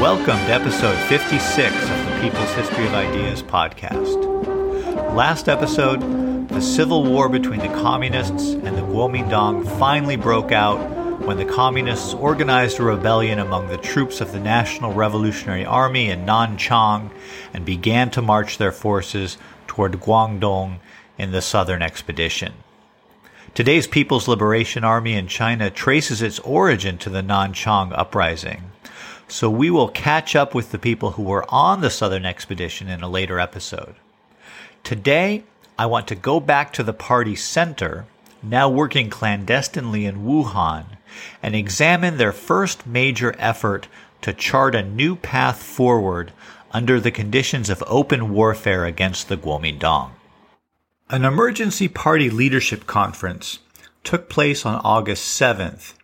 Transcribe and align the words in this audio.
Welcome 0.00 0.36
to 0.44 0.52
episode 0.52 0.98
56 1.08 1.74
of 1.74 1.88
the 1.88 2.18
People's 2.20 2.52
History 2.52 2.86
of 2.86 2.92
Ideas 2.92 3.42
podcast. 3.42 4.22
Last 5.14 5.48
episode, 5.48 6.48
the 6.50 6.60
civil 6.60 7.02
war 7.02 7.30
between 7.30 7.60
the 7.60 7.68
communists 7.68 8.50
and 8.50 8.76
the 8.76 8.82
Kuomintang 8.82 9.66
finally 9.78 10.16
broke 10.16 10.52
out 10.52 10.76
when 11.20 11.38
the 11.38 11.46
communists 11.46 12.12
organized 12.12 12.78
a 12.78 12.82
rebellion 12.82 13.38
among 13.38 13.68
the 13.68 13.78
troops 13.78 14.20
of 14.20 14.32
the 14.32 14.38
National 14.38 14.92
Revolutionary 14.92 15.64
Army 15.64 16.10
in 16.10 16.26
Nanchang 16.26 17.10
and 17.54 17.64
began 17.64 18.10
to 18.10 18.20
march 18.20 18.58
their 18.58 18.72
forces 18.72 19.38
toward 19.66 19.92
Guangdong 19.92 20.78
in 21.16 21.32
the 21.32 21.40
Southern 21.40 21.80
Expedition. 21.80 22.52
Today's 23.54 23.86
People's 23.86 24.28
Liberation 24.28 24.84
Army 24.84 25.14
in 25.14 25.26
China 25.26 25.70
traces 25.70 26.20
its 26.20 26.38
origin 26.40 26.98
to 26.98 27.08
the 27.08 27.22
Nanchang 27.22 27.96
Uprising. 27.96 28.72
So 29.28 29.50
we 29.50 29.70
will 29.70 29.88
catch 29.88 30.36
up 30.36 30.54
with 30.54 30.70
the 30.70 30.78
people 30.78 31.12
who 31.12 31.24
were 31.24 31.44
on 31.48 31.80
the 31.80 31.90
Southern 31.90 32.24
Expedition 32.24 32.88
in 32.88 33.02
a 33.02 33.08
later 33.08 33.40
episode. 33.40 33.96
Today, 34.84 35.42
I 35.78 35.86
want 35.86 36.06
to 36.08 36.14
go 36.14 36.38
back 36.38 36.72
to 36.74 36.82
the 36.82 36.92
party 36.92 37.34
center, 37.34 38.06
now 38.42 38.68
working 38.68 39.10
clandestinely 39.10 40.06
in 40.06 40.24
Wuhan, 40.24 40.86
and 41.42 41.56
examine 41.56 42.16
their 42.16 42.32
first 42.32 42.86
major 42.86 43.34
effort 43.38 43.88
to 44.22 44.32
chart 44.32 44.74
a 44.74 44.82
new 44.82 45.16
path 45.16 45.62
forward 45.62 46.32
under 46.72 47.00
the 47.00 47.10
conditions 47.10 47.68
of 47.68 47.82
open 47.86 48.32
warfare 48.32 48.84
against 48.84 49.28
the 49.28 49.36
Kuomintang. 49.36 50.10
An 51.10 51.24
emergency 51.24 51.88
party 51.88 52.30
leadership 52.30 52.86
conference 52.86 53.58
took 54.04 54.28
place 54.28 54.64
on 54.64 54.80
August 54.84 55.40
7th 55.40 55.94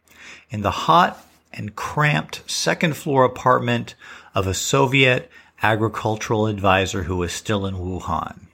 in 0.51 0.63
the 0.63 0.71
hot 0.71 1.25
and 1.55 1.77
cramped 1.77 2.43
second 2.51 2.97
floor 2.97 3.25
apartment 3.25 3.95
of 4.35 4.47
a 4.47 4.55
Soviet 4.55 5.31
agricultural 5.63 6.47
advisor 6.47 7.05
who 7.05 7.17
was 7.17 7.33
still 7.33 7.67
in 7.67 7.75
Wuhan. 7.75 8.47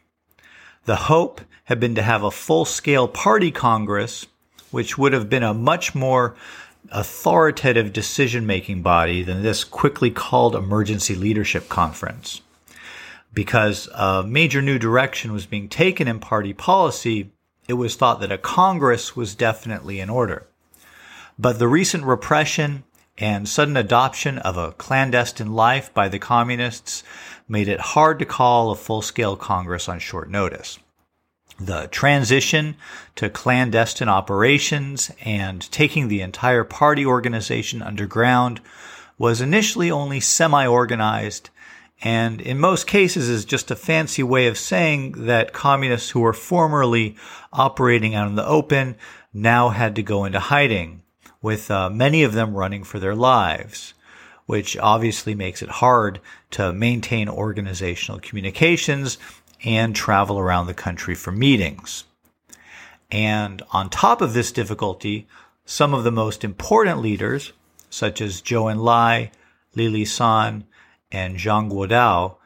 The 0.84 0.97
hope 0.97 1.41
had 1.64 1.81
been 1.81 1.95
to 1.95 2.03
have 2.03 2.22
a 2.22 2.31
full 2.31 2.64
scale 2.64 3.09
party 3.09 3.50
congress, 3.50 4.27
which 4.70 4.97
would 4.97 5.12
have 5.12 5.28
been 5.28 5.42
a 5.42 5.55
much 5.55 5.95
more 5.95 6.34
authoritative 6.91 7.92
decision 7.92 8.47
making 8.47 8.83
body 8.83 9.22
than 9.22 9.42
this 9.42 9.65
quickly 9.65 10.11
called 10.11 10.55
emergency 10.55 11.15
leadership 11.15 11.69
conference. 11.69 12.41
Because 13.34 13.89
a 13.94 14.22
major 14.27 14.62
new 14.62 14.78
direction 14.78 15.33
was 15.33 15.47
being 15.47 15.69
taken 15.69 16.09
in 16.09 16.19
party 16.19 16.53
policy, 16.53 17.31
it 17.69 17.75
was 17.75 17.94
thought 17.94 18.20
that 18.20 18.33
a 18.33 18.39
Congress 18.39 19.15
was 19.15 19.34
definitely 19.34 20.00
in 20.00 20.09
order. 20.09 20.47
But 21.39 21.59
the 21.59 21.69
recent 21.69 22.05
repression 22.05 22.84
and 23.19 23.48
sudden 23.48 23.77
adoption 23.77 24.38
of 24.38 24.56
a 24.56 24.72
clandestine 24.72 25.52
life 25.52 25.92
by 25.92 26.08
the 26.08 26.19
communists 26.19 27.02
made 27.48 27.69
it 27.69 27.80
hard 27.80 28.19
to 28.19 28.25
call 28.25 28.70
a 28.70 28.77
full 28.77 29.02
scale 29.02 29.36
Congress 29.36 29.88
on 29.88 29.98
short 29.98 30.30
notice. 30.30 30.78
The 31.60 31.88
transition 31.88 32.77
to 33.16 33.28
clandestine 33.28 34.08
operations 34.08 35.10
and 35.25 35.60
taking 35.72 36.06
the 36.06 36.20
entire 36.20 36.62
party 36.62 37.05
organization 37.05 37.83
underground 37.83 38.60
was 39.19 39.41
initially 39.41 39.91
only 39.91 40.20
semi 40.20 40.66
organized 40.66 41.50
and 42.00 42.41
in 42.41 42.60
most 42.60 42.86
cases 42.86 43.28
is 43.28 43.44
just 43.44 43.72
a 43.72 43.77
fancy 43.77 44.22
way 44.22 44.47
of 44.47 44.56
saying 44.56 45.27
that 45.27 45.53
communists 45.53 46.10
who 46.10 46.20
were 46.20 46.32
formerly 46.32 47.16
operating 47.53 48.14
out 48.14 48.28
in 48.28 48.36
the 48.36 48.47
open 48.47 48.94
now 49.32 49.70
had 49.70 49.97
to 49.97 50.03
go 50.03 50.25
into 50.25 50.38
hiding 50.38 51.03
with 51.41 51.70
uh, 51.70 51.91
many 51.91 52.22
of 52.22 52.33
them 52.33 52.55
running 52.55 52.84
for 52.84 52.98
their 52.98 53.14
lives, 53.14 53.94
which 54.47 54.77
obviously 54.78 55.34
makes 55.34 55.62
it 55.62 55.69
hard 55.69 56.20
to 56.50 56.72
maintain 56.72 57.28
organizational 57.28 58.20
communications 58.20 59.19
and 59.65 59.94
travel 59.94 60.38
around 60.38 60.66
the 60.66 60.75
country 60.75 61.15
for 61.15 61.32
meetings. 61.32 62.04
And 63.10 63.62
on 63.71 63.91
top 63.91 64.21
of 64.21 64.32
this 64.32 64.53
difficulty, 64.53 65.26
some 65.65 65.94
of 65.94 66.04
the 66.04 66.10
most 66.10 66.44
important 66.44 67.00
leaders, 67.00 67.53
such 67.91 68.20
as 68.20 68.43
Zhou 68.43 68.72
Enlai, 68.72 69.31
Li 69.75 69.88
Lisan, 69.88 70.65
and 71.12 71.37
Zhang 71.37 71.70
Guotao, 71.70 72.38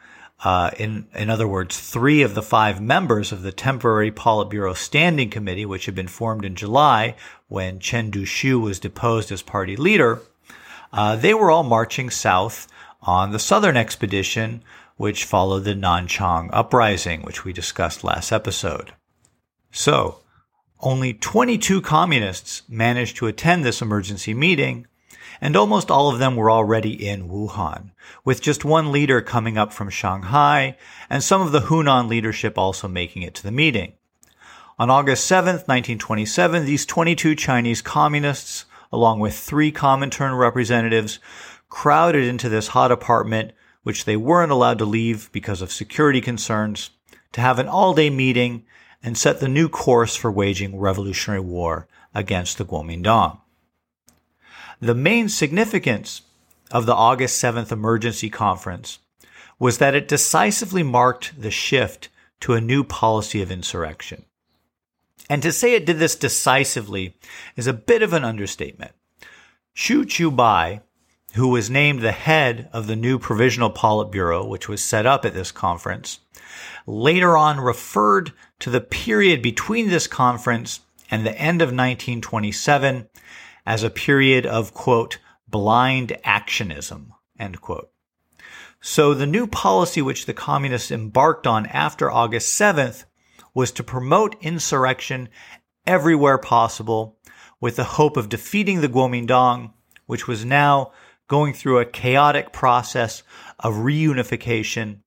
uh, 0.45 0.71
in, 0.77 1.07
in 1.15 1.31
other 1.31 1.47
words, 1.47 1.79
three 1.79 2.23
of 2.23 2.35
the 2.35 2.43
five 2.43 2.81
members 2.81 3.31
of 3.31 3.43
the 3.43 3.53
temporary 3.53 4.11
Politburo 4.11 4.77
Standing 4.77 5.31
Committee, 5.31 5.67
which 5.67 5.87
had 5.87 5.95
been 5.95 6.09
formed 6.09 6.45
in 6.45 6.57
July 6.57 7.15
when 7.49 7.79
Chen 7.79 8.11
Duxiu 8.11 8.61
was 8.61 8.81
deposed 8.81 9.31
as 9.31 9.43
party 9.43 9.77
leader, 9.77 10.21
uh, 10.93 11.17
they 11.17 11.33
were 11.33 11.51
all 11.51 11.63
marching 11.63 12.11
south 12.11 12.67
on 13.03 13.31
the 13.31 13.39
southern 13.39 13.77
expedition, 13.77 14.63
which 14.97 15.25
followed 15.25 15.61
the 15.61 15.75
Nanchang 15.75 16.51
uprising, 16.53 17.23
which 17.23 17.45
we 17.45 17.53
discussed 17.53 18.05
last 18.05 18.33
episode. 18.33 18.93
So, 19.71 20.19
only 20.81 21.15
22 21.15 21.81
communists 21.83 22.63
managed 22.69 23.17
to 23.19 23.29
attend 23.29 23.65
this 23.65 23.81
emergency 23.81 24.35
meeting, 24.35 24.87
and 25.41 25.57
almost 25.57 25.91
all 25.91 26.09
of 26.09 26.19
them 26.19 26.37
were 26.37 26.51
already 26.51 27.09
in 27.09 27.29
Wuhan, 27.29 27.91
with 28.25 28.41
just 28.43 28.65
one 28.65 28.93
leader 28.93 29.21
coming 29.21 29.59
up 29.59 29.73
from 29.73 29.91
Shanghai 29.91 30.77
and 31.09 31.23
some 31.23 31.41
of 31.41 31.53
the 31.53 31.63
Hunan 31.63 32.09
leadership 32.09 32.59
also 32.59 32.89
making 32.89 33.23
it 33.23 33.35
to 33.35 33.43
the 33.43 33.51
meeting. 33.51 33.95
On 34.79 34.91
August 34.91 35.27
7, 35.27 35.55
1927, 35.55 36.65
these 36.65 36.87
22 36.87 37.35
Chinese 37.35 37.83
communists, 37.83 38.65
along 38.91 39.21
with 39.21 39.37
three 39.37 39.71
Comintern 39.71 40.39
representatives, 40.39 41.19
crowded 41.69 42.25
into 42.25 42.49
this 42.49 42.69
hot 42.69 42.91
apartment, 42.91 43.53
which 43.83 44.05
they 44.05 44.17
weren't 44.17 44.53
allowed 44.53 44.79
to 44.79 44.85
leave 44.85 45.31
because 45.33 45.63
of 45.63 45.71
security 45.71 46.21
concerns, 46.21 46.91
to 47.33 47.41
have 47.41 47.59
an 47.59 47.69
all-day 47.69 48.11
meeting 48.11 48.65
and 49.03 49.19
set 49.19 49.41
the 49.41 49.49
new 49.49 49.69
course 49.69 50.17
for 50.17 50.31
waging 50.31 50.79
revolutionary 50.79 51.41
war 51.41 51.87
against 52.15 52.59
the 52.59 52.65
Kuomintang. 52.65 53.42
The 54.83 54.97
main 54.97 55.29
significance 55.29 56.23
of 56.73 56.87
the 56.87 56.95
August 56.95 57.41
7th 57.41 57.71
emergency 57.71 58.29
conference 58.29 58.99
was 59.61 59.79
that 59.79 59.95
it 59.95 60.09
decisively 60.09 60.83
marked 60.83 61.41
the 61.41 61.53
shift 61.53 62.09
to 62.41 62.55
a 62.55 62.61
new 62.61 62.83
policy 62.83 63.41
of 63.41 63.53
insurrection. 63.53 64.25
And 65.31 65.41
to 65.45 65.53
say 65.53 65.75
it 65.75 65.87
did 65.87 66.01
this 66.01 66.17
decisively 66.17 67.15
is 67.55 67.69
a 67.69 67.73
bit 67.73 68.03
of 68.03 68.13
an 68.13 68.25
understatement. 68.25 68.91
Qu 69.77 70.05
Qiubai, 70.05 70.81
who 71.35 71.47
was 71.47 71.71
named 71.71 72.01
the 72.01 72.11
head 72.11 72.69
of 72.73 72.89
the 72.89 72.97
new 72.97 73.21
Provisional 73.21 73.71
Politburo, 73.71 74.49
which 74.49 74.69
was 74.69 74.83
set 74.83 75.07
up 75.07 75.25
at 75.25 75.33
this 75.33 75.53
conference, 75.53 76.19
later 76.89 77.37
on 77.37 77.61
referred 77.61 78.33
to 78.59 78.69
the 78.69 78.81
period 78.81 79.43
between 79.43 79.91
this 79.91 80.09
conference 80.09 80.81
and 81.09 81.25
the 81.25 81.39
end 81.39 81.63
of 81.63 81.69
1927 81.69 83.07
as 83.67 83.83
a 83.83 83.91
period 83.91 84.47
of, 84.47 84.75
quote, 84.75 85.19
blind 85.49 86.17
actionism, 86.25 87.09
end 87.39 87.61
quote. 87.61 87.91
So 88.81 89.15
the 89.15 89.27
new 89.27 89.47
policy 89.47 90.03
which 90.03 90.27
the 90.27 90.35
communists 90.35 90.91
embarked 90.91 91.47
on 91.47 91.67
after 91.67 92.11
August 92.11 92.59
7th 92.61 93.05
was 93.55 93.71
to 93.73 93.85
promote 93.85 94.35
insurrection 94.43 95.29
everywhere 95.87 96.39
possible 96.39 97.19
with 97.61 97.77
the 97.77 97.85
hope 97.85 98.17
of 98.17 98.29
defeating 98.29 98.81
the 98.81 98.89
Kuomintang, 98.89 99.73
which 100.07 100.27
was 100.27 100.45
now 100.45 100.93
going 101.29 101.55
through 101.55 101.79
a 101.79 101.87
chaotic 101.87 102.53
process 102.53 103.23
of 103.61 103.75
reunification 103.75 104.99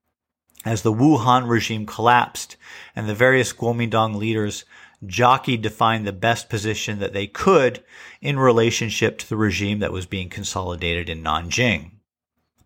as 0.64 0.82
the 0.82 0.94
Wuhan 0.94 1.48
regime 1.48 1.86
collapsed 1.86 2.56
and 2.96 3.08
the 3.08 3.14
various 3.14 3.54
Kuomintang 3.54 4.16
leaders 4.16 4.64
jockeyed 5.08 5.64
to 5.64 5.70
find 5.70 6.06
the 6.06 6.12
best 6.14 6.50
position 6.50 7.00
that 7.00 7.14
they 7.14 7.28
could 7.28 7.84
in 8.22 8.40
relationship 8.40 9.18
to 9.18 9.30
the 9.30 9.38
regime 9.38 9.80
that 9.80 9.92
was 9.92 10.06
being 10.06 10.30
consolidated 10.30 11.10
in 11.10 11.24
Nanjing. 11.24 11.92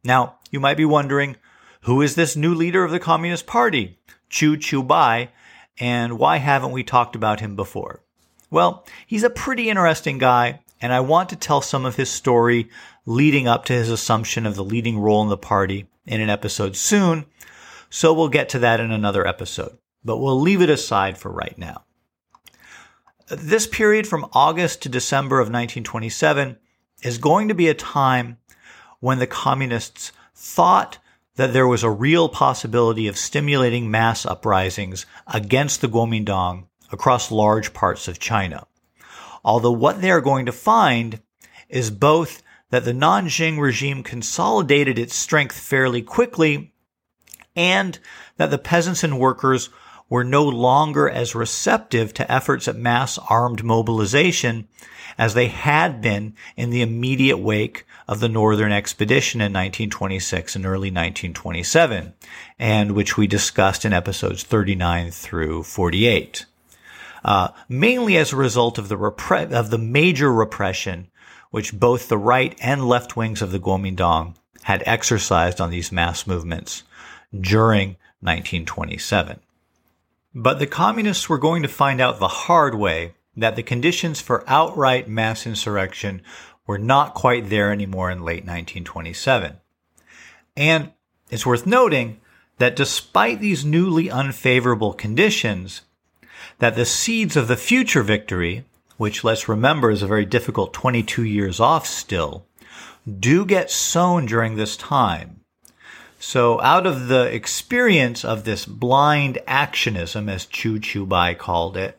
Now, 0.04 0.38
you 0.52 0.60
might 0.60 0.78
be 0.78 0.86
wondering, 0.86 1.36
who 1.82 2.02
is 2.02 2.16
this 2.16 2.36
new 2.36 2.54
leader 2.54 2.84
of 2.84 2.92
the 2.92 3.00
Communist 3.00 3.48
Party, 3.48 4.00
Qu 4.30 4.58
Qiubai, 4.58 5.30
and 5.80 6.20
why 6.20 6.38
haven't 6.38 6.72
we 6.72 6.84
talked 6.84 7.16
about 7.16 7.40
him 7.40 7.56
before? 7.56 8.04
Well, 8.52 8.86
he's 9.06 9.24
a 9.24 9.30
pretty 9.30 9.70
interesting 9.70 10.18
guy, 10.18 10.62
and 10.82 10.92
I 10.92 11.00
want 11.02 11.30
to 11.30 11.36
tell 11.36 11.62
some 11.62 11.86
of 11.86 11.96
his 11.96 12.10
story 12.10 12.70
leading 13.06 13.48
up 13.48 13.66
to 13.66 13.74
his 13.74 13.90
assumption 13.90 14.46
of 14.46 14.56
the 14.56 14.64
leading 14.64 15.00
role 15.00 15.22
in 15.22 15.30
the 15.30 15.38
party 15.38 15.88
in 16.06 16.22
an 16.22 16.30
episode 16.30 16.76
soon, 16.76 17.26
so 17.90 18.14
we'll 18.14 18.30
get 18.30 18.50
to 18.50 18.60
that 18.60 18.80
in 18.80 18.92
another 18.92 19.26
episode. 19.26 19.78
But 20.04 20.18
we'll 20.18 20.40
leave 20.40 20.62
it 20.62 20.70
aside 20.70 21.18
for 21.18 21.32
right 21.32 21.58
now. 21.58 21.84
This 23.30 23.68
period 23.68 24.08
from 24.08 24.28
August 24.34 24.82
to 24.82 24.90
December 24.90 25.36
of 25.36 25.46
1927 25.50 26.58
is 27.04 27.20
going 27.20 27.48
to 27.48 27.54
be 27.54 27.68
a 27.68 27.76
time 27.76 28.38
when 29.00 29.20
the 29.20 29.28
communists 29.28 30.12
thought 30.34 30.98
that 31.36 31.54
there 31.54 31.68
was 31.68 31.84
a 31.84 31.92
real 31.92 32.28
possibility 32.28 33.08
of 33.08 33.20
stimulating 33.20 33.92
mass 33.92 34.26
uprisings 34.26 35.06
against 35.28 35.82
the 35.82 35.88
Kuomintang 35.88 36.66
across 36.92 37.30
large 37.30 37.72
parts 37.72 38.08
of 38.08 38.18
China. 38.18 38.66
Although 39.46 39.74
what 39.74 40.02
they 40.02 40.10
are 40.10 40.22
going 40.22 40.48
to 40.48 40.52
find 40.52 41.22
is 41.70 41.92
both 41.92 42.42
that 42.72 42.84
the 42.84 42.94
Nanjing 42.94 43.60
regime 43.60 44.02
consolidated 44.02 44.98
its 44.98 45.14
strength 45.14 45.56
fairly 45.56 46.02
quickly 46.02 46.74
and 47.56 48.00
that 48.38 48.50
the 48.50 48.58
peasants 48.58 49.04
and 49.04 49.20
workers 49.20 49.70
were 50.10 50.24
no 50.24 50.44
longer 50.44 51.10
as 51.10 51.36
receptive 51.36 52.14
to 52.14 52.32
efforts 52.32 52.68
at 52.68 52.76
mass 52.76 53.20
armed 53.30 53.64
mobilization 53.64 54.68
as 55.18 55.34
they 55.34 55.48
had 55.48 56.02
been 56.02 56.34
in 56.56 56.70
the 56.70 56.82
immediate 56.82 57.38
wake 57.38 57.86
of 58.08 58.20
the 58.20 58.30
Northern 58.30 58.72
Expedition 58.72 59.42
in 59.42 59.54
1926 59.54 60.56
and 60.56 60.66
early 60.66 60.90
1927, 60.90 62.14
and 62.58 62.92
which 62.94 63.18
we 63.18 63.28
discussed 63.28 63.86
in 63.86 63.94
episodes 63.94 64.44
39 64.44 65.12
through 65.12 65.64
48. 65.64 66.46
Uh, 67.24 67.50
mainly 67.68 68.18
as 68.18 68.32
a 68.32 68.38
result 68.38 68.78
of 68.78 68.88
the 68.88 68.98
repre- 68.98 69.52
of 69.52 69.70
the 69.70 69.78
major 69.78 70.32
repression 70.32 71.08
which 71.52 71.78
both 71.78 72.08
the 72.08 72.18
right 72.18 72.58
and 72.62 72.88
left 72.88 73.16
wings 73.16 73.42
of 73.42 73.52
the 73.52 73.60
Kuomintang 73.60 74.36
had 74.64 74.84
exercised 74.86 75.60
on 75.60 75.72
these 75.72 75.92
mass 75.92 76.28
movements 76.28 76.84
during 77.34 77.90
1927. 78.22 79.40
But 80.34 80.60
the 80.60 80.68
communists 80.68 81.28
were 81.28 81.40
going 81.40 81.64
to 81.64 81.68
find 81.68 82.00
out 82.00 82.20
the 82.20 82.28
hard 82.28 82.76
way 82.76 83.16
that 83.36 83.56
the 83.56 83.64
conditions 83.64 84.22
for 84.22 84.44
outright 84.48 85.08
mass 85.08 85.48
insurrection 85.48 86.22
were 86.68 86.78
not 86.78 87.16
quite 87.16 87.50
there 87.50 87.72
anymore 87.72 88.12
in 88.12 88.20
late 88.20 88.46
1927. 88.46 89.58
And 90.56 90.92
it's 91.30 91.46
worth 91.46 91.66
noting 91.66 92.20
that 92.60 92.76
despite 92.76 93.40
these 93.40 93.66
newly 93.66 94.12
unfavorable 94.12 94.94
conditions, 94.94 95.82
that 96.60 96.76
the 96.76 96.86
seeds 96.86 97.36
of 97.36 97.48
the 97.48 97.58
future 97.58 98.04
victory, 98.04 98.66
which 98.98 99.24
let's 99.24 99.50
remember 99.50 99.90
is 99.90 100.04
a 100.04 100.08
very 100.08 100.26
difficult 100.26 100.74
22 100.74 101.24
years 101.24 101.60
off 101.60 101.88
still, 101.88 102.46
do 103.20 103.46
get 103.46 103.72
sown 103.72 104.26
during 104.26 104.56
this 104.56 104.78
time. 104.78 105.39
So 106.20 106.60
out 106.60 106.86
of 106.86 107.08
the 107.08 107.34
experience 107.34 108.26
of 108.26 108.44
this 108.44 108.66
blind 108.66 109.40
actionism, 109.48 110.30
as 110.30 110.46
Qu 110.46 110.80
Qiubai 110.80 111.38
called 111.38 111.78
it, 111.78 111.98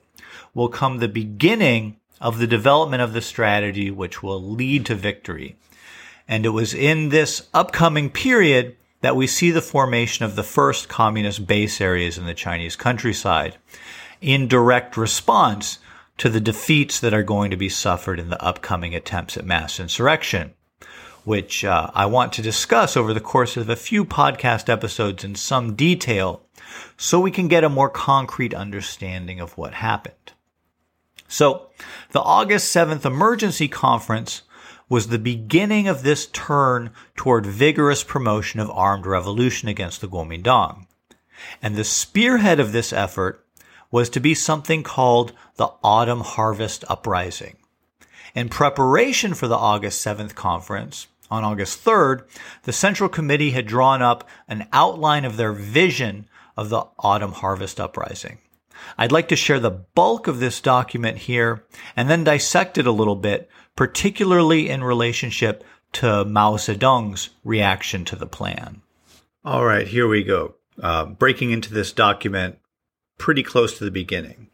will 0.54 0.68
come 0.68 0.98
the 0.98 1.08
beginning 1.08 1.96
of 2.20 2.38
the 2.38 2.46
development 2.46 3.02
of 3.02 3.14
the 3.14 3.22
strategy 3.22 3.90
which 3.90 4.22
will 4.22 4.42
lead 4.42 4.84
to 4.86 4.94
victory. 4.94 5.56
And 6.28 6.44
it 6.44 6.50
was 6.50 6.74
in 6.74 7.08
this 7.08 7.48
upcoming 7.54 8.10
period 8.10 8.76
that 9.00 9.16
we 9.16 9.26
see 9.26 9.50
the 9.50 9.62
formation 9.62 10.26
of 10.26 10.36
the 10.36 10.42
first 10.42 10.88
communist 10.88 11.46
base 11.46 11.80
areas 11.80 12.18
in 12.18 12.26
the 12.26 12.34
Chinese 12.34 12.76
countryside 12.76 13.56
in 14.20 14.46
direct 14.46 14.98
response 14.98 15.78
to 16.18 16.28
the 16.28 16.40
defeats 16.40 17.00
that 17.00 17.14
are 17.14 17.22
going 17.22 17.50
to 17.50 17.56
be 17.56 17.70
suffered 17.70 18.20
in 18.20 18.28
the 18.28 18.42
upcoming 18.44 18.94
attempts 18.94 19.38
at 19.38 19.46
mass 19.46 19.80
insurrection, 19.80 20.52
which 21.24 21.64
uh, 21.64 21.90
I 21.94 22.06
want 22.06 22.32
to 22.34 22.42
discuss 22.42 22.96
over 22.96 23.12
the 23.12 23.20
course 23.20 23.56
of 23.56 23.68
a 23.68 23.76
few 23.76 24.04
podcast 24.04 24.68
episodes 24.68 25.24
in 25.24 25.34
some 25.34 25.74
detail 25.74 26.42
so 26.96 27.20
we 27.20 27.30
can 27.30 27.48
get 27.48 27.64
a 27.64 27.68
more 27.68 27.90
concrete 27.90 28.54
understanding 28.54 29.40
of 29.40 29.56
what 29.56 29.74
happened. 29.74 30.14
So 31.28 31.68
the 32.10 32.20
August 32.20 32.74
7th 32.74 33.04
emergency 33.04 33.68
conference 33.68 34.42
was 34.88 35.06
the 35.06 35.18
beginning 35.18 35.86
of 35.86 36.02
this 36.02 36.26
turn 36.26 36.90
toward 37.16 37.46
vigorous 37.46 38.02
promotion 38.02 38.58
of 38.58 38.70
armed 38.70 39.06
revolution 39.06 39.68
against 39.68 40.00
the 40.00 40.08
Kuomintang. 40.08 40.86
And 41.62 41.76
the 41.76 41.84
spearhead 41.84 42.58
of 42.58 42.72
this 42.72 42.92
effort 42.92 43.46
was 43.90 44.10
to 44.10 44.20
be 44.20 44.34
something 44.34 44.82
called 44.82 45.32
the 45.56 45.70
Autumn 45.82 46.20
Harvest 46.20 46.84
Uprising. 46.88 47.56
In 48.34 48.48
preparation 48.48 49.34
for 49.34 49.48
the 49.48 49.56
August 49.56 50.04
7th 50.04 50.34
conference, 50.34 51.08
on 51.30 51.44
August 51.44 51.84
3rd, 51.84 52.22
the 52.64 52.72
Central 52.72 53.08
Committee 53.08 53.52
had 53.52 53.66
drawn 53.66 54.02
up 54.02 54.28
an 54.48 54.66
outline 54.72 55.24
of 55.24 55.36
their 55.36 55.52
vision 55.52 56.28
of 56.56 56.68
the 56.68 56.84
Autumn 56.98 57.32
Harvest 57.32 57.80
Uprising. 57.80 58.38
I'd 58.98 59.12
like 59.12 59.28
to 59.28 59.36
share 59.36 59.60
the 59.60 59.70
bulk 59.70 60.26
of 60.26 60.40
this 60.40 60.60
document 60.60 61.18
here 61.18 61.64
and 61.96 62.08
then 62.08 62.24
dissect 62.24 62.78
it 62.78 62.86
a 62.86 62.92
little 62.92 63.16
bit, 63.16 63.48
particularly 63.76 64.68
in 64.68 64.82
relationship 64.82 65.64
to 65.92 66.24
Mao 66.24 66.56
Zedong's 66.56 67.30
reaction 67.44 68.04
to 68.06 68.16
the 68.16 68.26
plan. 68.26 68.82
All 69.44 69.64
right, 69.64 69.86
here 69.86 70.08
we 70.08 70.22
go. 70.22 70.54
Uh, 70.82 71.06
breaking 71.06 71.50
into 71.50 71.72
this 71.72 71.92
document 71.92 72.58
pretty 73.18 73.42
close 73.42 73.76
to 73.78 73.84
the 73.84 73.90
beginning. 73.90 74.48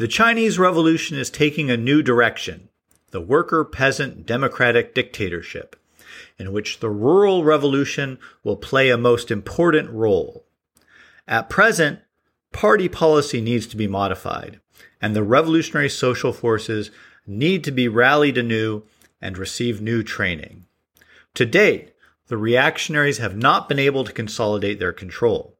The 0.00 0.08
Chinese 0.08 0.58
Revolution 0.58 1.18
is 1.18 1.28
taking 1.28 1.70
a 1.70 1.76
new 1.76 2.00
direction 2.00 2.70
the 3.10 3.20
worker 3.20 3.66
peasant 3.66 4.24
democratic 4.24 4.94
dictatorship, 4.94 5.76
in 6.38 6.54
which 6.54 6.80
the 6.80 6.88
rural 6.88 7.44
revolution 7.44 8.18
will 8.42 8.56
play 8.56 8.88
a 8.88 8.96
most 8.96 9.30
important 9.30 9.90
role. 9.90 10.46
At 11.28 11.50
present, 11.50 11.98
Party 12.50 12.88
policy 12.88 13.42
needs 13.42 13.66
to 13.66 13.76
be 13.76 13.86
modified, 13.86 14.58
and 15.02 15.14
the 15.14 15.22
revolutionary 15.22 15.90
social 15.90 16.32
forces 16.32 16.90
need 17.26 17.62
to 17.64 17.70
be 17.70 17.86
rallied 17.86 18.38
anew 18.38 18.84
and 19.20 19.36
receive 19.36 19.82
new 19.82 20.02
training. 20.02 20.64
To 21.34 21.44
date, 21.44 21.92
the 22.28 22.38
reactionaries 22.38 23.18
have 23.18 23.36
not 23.36 23.68
been 23.68 23.78
able 23.78 24.04
to 24.04 24.12
consolidate 24.14 24.78
their 24.78 24.94
control. 24.94 25.58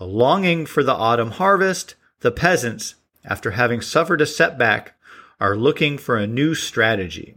Longing 0.00 0.64
for 0.64 0.82
the 0.82 0.94
autumn 0.94 1.32
harvest, 1.32 1.94
the 2.20 2.32
peasants, 2.32 2.94
after 3.26 3.52
having 3.52 3.80
suffered 3.80 4.20
a 4.20 4.26
setback, 4.26 4.94
are 5.40 5.56
looking 5.56 5.98
for 5.98 6.16
a 6.16 6.26
new 6.26 6.54
strategy. 6.54 7.36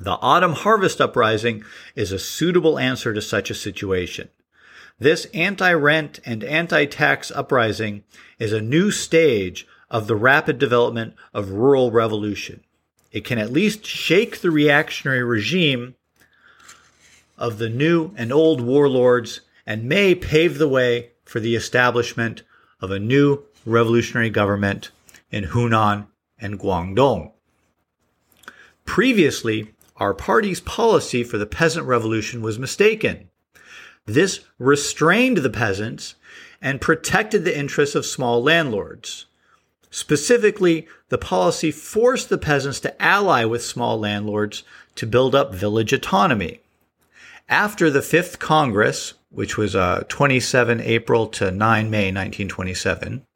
The 0.00 0.18
autumn 0.22 0.52
harvest 0.52 1.00
uprising 1.00 1.62
is 1.94 2.12
a 2.12 2.18
suitable 2.18 2.78
answer 2.78 3.12
to 3.12 3.20
such 3.20 3.50
a 3.50 3.54
situation. 3.54 4.30
This 4.98 5.26
anti-rent 5.34 6.20
and 6.24 6.42
anti-tax 6.42 7.30
uprising 7.30 8.04
is 8.38 8.52
a 8.52 8.60
new 8.60 8.90
stage 8.90 9.66
of 9.90 10.06
the 10.06 10.16
rapid 10.16 10.58
development 10.58 11.14
of 11.34 11.50
rural 11.50 11.90
revolution. 11.90 12.62
It 13.12 13.24
can 13.24 13.38
at 13.38 13.52
least 13.52 13.84
shake 13.84 14.40
the 14.40 14.50
reactionary 14.50 15.24
regime 15.24 15.96
of 17.36 17.58
the 17.58 17.68
new 17.68 18.12
and 18.16 18.32
old 18.32 18.60
warlords 18.60 19.40
and 19.66 19.84
may 19.84 20.14
pave 20.14 20.58
the 20.58 20.68
way 20.68 21.10
for 21.24 21.40
the 21.40 21.56
establishment 21.56 22.42
of 22.80 22.90
a 22.90 22.98
new 22.98 23.42
revolutionary 23.66 24.30
government 24.30 24.90
in 25.30 25.44
Hunan 25.44 26.06
and 26.38 26.58
Guangdong. 26.58 27.32
Previously, 28.84 29.74
our 29.96 30.14
party's 30.14 30.60
policy 30.60 31.22
for 31.22 31.38
the 31.38 31.46
peasant 31.46 31.86
revolution 31.86 32.40
was 32.42 32.58
mistaken. 32.58 33.28
This 34.06 34.40
restrained 34.58 35.38
the 35.38 35.50
peasants 35.50 36.14
and 36.60 36.80
protected 36.80 37.44
the 37.44 37.56
interests 37.56 37.94
of 37.94 38.06
small 38.06 38.42
landlords. 38.42 39.26
Specifically, 39.90 40.86
the 41.08 41.18
policy 41.18 41.70
forced 41.70 42.28
the 42.28 42.38
peasants 42.38 42.80
to 42.80 43.02
ally 43.02 43.44
with 43.44 43.62
small 43.62 43.98
landlords 43.98 44.62
to 44.94 45.06
build 45.06 45.34
up 45.34 45.54
village 45.54 45.92
autonomy. 45.92 46.60
After 47.50 47.90
the 47.90 48.00
Fifth 48.00 48.38
Congress, 48.38 49.14
which 49.28 49.58
was 49.58 49.74
uh, 49.74 50.04
27 50.08 50.80
April 50.82 51.26
to 51.26 51.50
9 51.50 51.90
May 51.90 52.12
1927, 52.12 53.26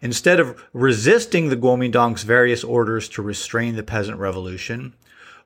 instead 0.00 0.38
of 0.38 0.62
resisting 0.72 1.48
the 1.48 1.56
Kuomintang's 1.56 2.22
various 2.22 2.62
orders 2.62 3.08
to 3.08 3.20
restrain 3.20 3.74
the 3.74 3.82
peasant 3.82 4.20
revolution, 4.20 4.94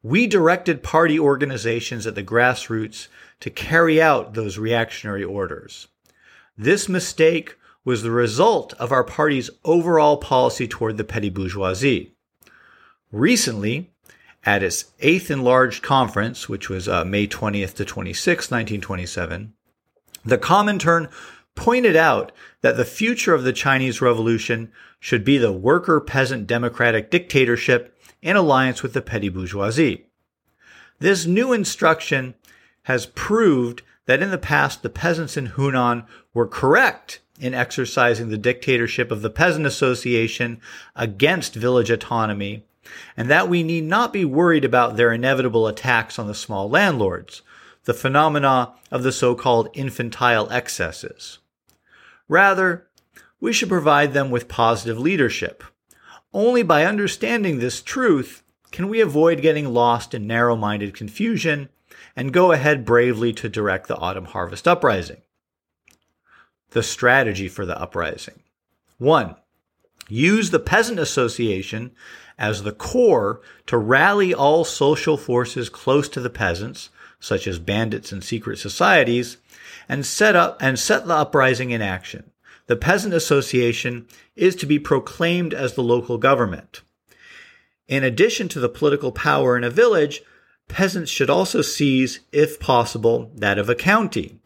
we 0.03 0.27
directed 0.27 0.83
party 0.83 1.19
organizations 1.19 2.07
at 2.07 2.15
the 2.15 2.23
grassroots 2.23 3.09
to 3.41 3.49
carry 3.49 4.03
out 4.03 4.35
those 4.35 4.59
reactionary 4.59 5.25
orders. 5.25 5.89
This 6.55 6.91
mistake 6.91 7.57
was 7.83 8.03
the 8.03 8.11
result 8.11 8.75
of 8.75 8.93
our 8.93 9.05
party's 9.05 9.49
overall 9.65 10.19
policy 10.19 10.69
toward 10.69 10.99
the 10.99 11.05
petty 11.05 11.31
bourgeoisie. 11.31 12.15
Recently, 13.11 13.91
at 14.45 14.63
its 14.63 14.87
eighth 15.01 15.31
enlarged 15.31 15.83
conference, 15.83 16.49
which 16.49 16.69
was 16.69 16.89
uh, 16.89 17.05
May 17.05 17.27
20th 17.27 17.75
to 17.75 17.85
26, 17.85 18.51
1927, 18.51 19.53
the 20.25 20.39
Comintern 20.39 21.11
pointed 21.55 21.97
out 21.97 22.33
that 22.63 22.77
the 22.77 22.85
future 22.85 23.35
of 23.35 23.45
the 23.45 23.53
Chinese 23.53 24.01
Revolution 24.01 24.73
should 24.99 25.25
be 25.25 25.39
the 25.39 25.53
worker 25.53 26.01
peasant 26.01 26.47
democratic 26.47 27.11
dictatorship 27.11 27.97
in 28.21 28.37
alliance 28.37 28.83
with 28.83 28.93
the 28.95 29.03
petty 29.03 29.29
bourgeoisie. 29.29 30.07
This 30.99 31.27
new 31.27 31.53
instruction 31.53 32.35
has 32.85 33.07
proved 33.07 33.83
that 34.07 34.23
in 34.23 34.31
the 34.31 34.39
past 34.39 34.83
the 34.83 34.91
peasants 34.91 35.37
in 35.37 35.49
Hunan 35.49 36.07
were 36.33 36.47
correct 36.47 37.21
in 37.41 37.55
exercising 37.55 38.29
the 38.29 38.39
dictatorship 38.39 39.11
of 39.11 39.23
the 39.23 39.31
Peasant 39.31 39.67
Association 39.67 40.61
against 40.95 41.55
village 41.55 41.91
autonomy, 41.91 42.65
and 43.17 43.29
that 43.31 43.49
we 43.49 43.63
need 43.63 43.85
not 43.85 44.13
be 44.13 44.25
worried 44.25 44.65
about 44.65 44.97
their 44.97 45.13
inevitable 45.13 45.67
attacks 45.67 46.19
on 46.19 46.27
the 46.27 46.35
small 46.35 46.69
landlords, 46.69 47.43
the 47.85 47.95
phenomena 47.95 48.73
of 48.91 49.03
the 49.03 49.13
so-called 49.13 49.69
infantile 49.75 50.51
excesses. 50.51 51.39
Rather, 52.29 52.87
we 53.41 53.53
should 53.53 53.69
provide 53.69 54.13
them 54.13 54.31
with 54.31 54.49
positive 54.49 54.99
leadership. 54.99 55.65
Only 56.33 56.63
by 56.63 56.85
understanding 56.85 57.59
this 57.59 57.83
truth 57.83 58.43
can 58.71 58.89
we 58.89 59.01
avoid 59.01 59.43
getting 59.43 59.75
lost 59.75 60.15
in 60.15 60.27
narrow 60.27 60.57
minded 60.57 60.95
confusion 60.95 61.69
and 62.17 62.33
go 62.33 62.53
ahead 62.53 62.85
bravely 62.85 63.33
to 63.35 63.49
direct 63.49 63.87
the 63.87 63.97
autumn 63.97 64.25
harvest 64.27 64.67
uprising? 64.67 65.21
The 66.71 66.83
strategy 66.83 67.49
for 67.49 67.67
the 67.67 67.79
uprising. 67.79 68.43
1. 68.99 69.37
Use 70.09 70.51
the 70.51 70.59
Peasant 70.59 70.99
Association 70.99 71.93
as 72.43 72.65
the 72.65 72.73
core 72.73 73.41
to 73.67 73.79
rally 73.79 74.35
all 74.35 74.65
social 74.65 75.17
forces 75.17 75.69
close 75.69 76.09
to 76.09 76.19
the 76.19 76.29
peasants, 76.29 76.91
such 77.21 77.47
as 77.47 77.61
bandits 77.61 78.11
and 78.11 78.25
secret 78.25 78.59
societies, 78.59 79.37
and 79.89 80.05
set 80.05 80.35
up 80.35 80.61
and 80.61 80.77
set 80.77 81.07
the 81.07 81.15
uprising 81.15 81.71
in 81.71 81.81
action. 81.81 82.25
The 82.67 82.75
Peasant 82.75 83.15
Association 83.15 84.07
is 84.35 84.57
to 84.57 84.67
be 84.67 84.81
proclaimed 84.81 85.55
as 85.55 85.75
the 85.75 85.85
local 85.85 86.19
government. 86.19 86.83
In 87.87 88.03
addition 88.03 88.49
to 88.49 88.61
the 88.61 88.69
political 88.69 89.13
power 89.13 89.57
in 89.57 89.63
a 89.63 89.71
village, 89.71 90.23
peasants 90.67 91.13
should 91.13 91.31
also 91.31 91.63
seize, 91.63 92.21
if 92.33 92.59
possible, 92.59 93.31
that 93.37 93.59
of 93.59 93.69
a 93.69 93.77
county. 93.77 94.41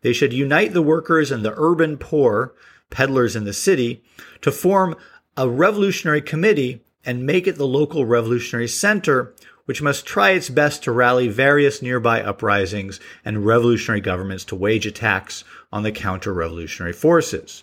They 0.00 0.14
should 0.14 0.32
unite 0.32 0.72
the 0.72 0.82
workers 0.82 1.30
and 1.30 1.44
the 1.44 1.54
urban 1.56 1.98
poor, 1.98 2.54
peddlers 2.88 3.36
in 3.36 3.44
the 3.44 3.52
city, 3.52 4.02
to 4.40 4.50
form 4.50 4.96
a 5.36 5.50
revolutionary 5.50 6.22
committee 6.22 6.82
and 7.04 7.26
make 7.26 7.46
it 7.46 7.56
the 7.56 7.66
local 7.66 8.04
revolutionary 8.04 8.68
center, 8.68 9.34
which 9.64 9.82
must 9.82 10.06
try 10.06 10.30
its 10.30 10.48
best 10.48 10.82
to 10.82 10.92
rally 10.92 11.28
various 11.28 11.82
nearby 11.82 12.22
uprisings 12.22 13.00
and 13.24 13.46
revolutionary 13.46 14.00
governments 14.00 14.44
to 14.44 14.56
wage 14.56 14.86
attacks 14.86 15.44
on 15.72 15.82
the 15.82 15.92
counter 15.92 16.32
revolutionary 16.32 16.92
forces. 16.92 17.62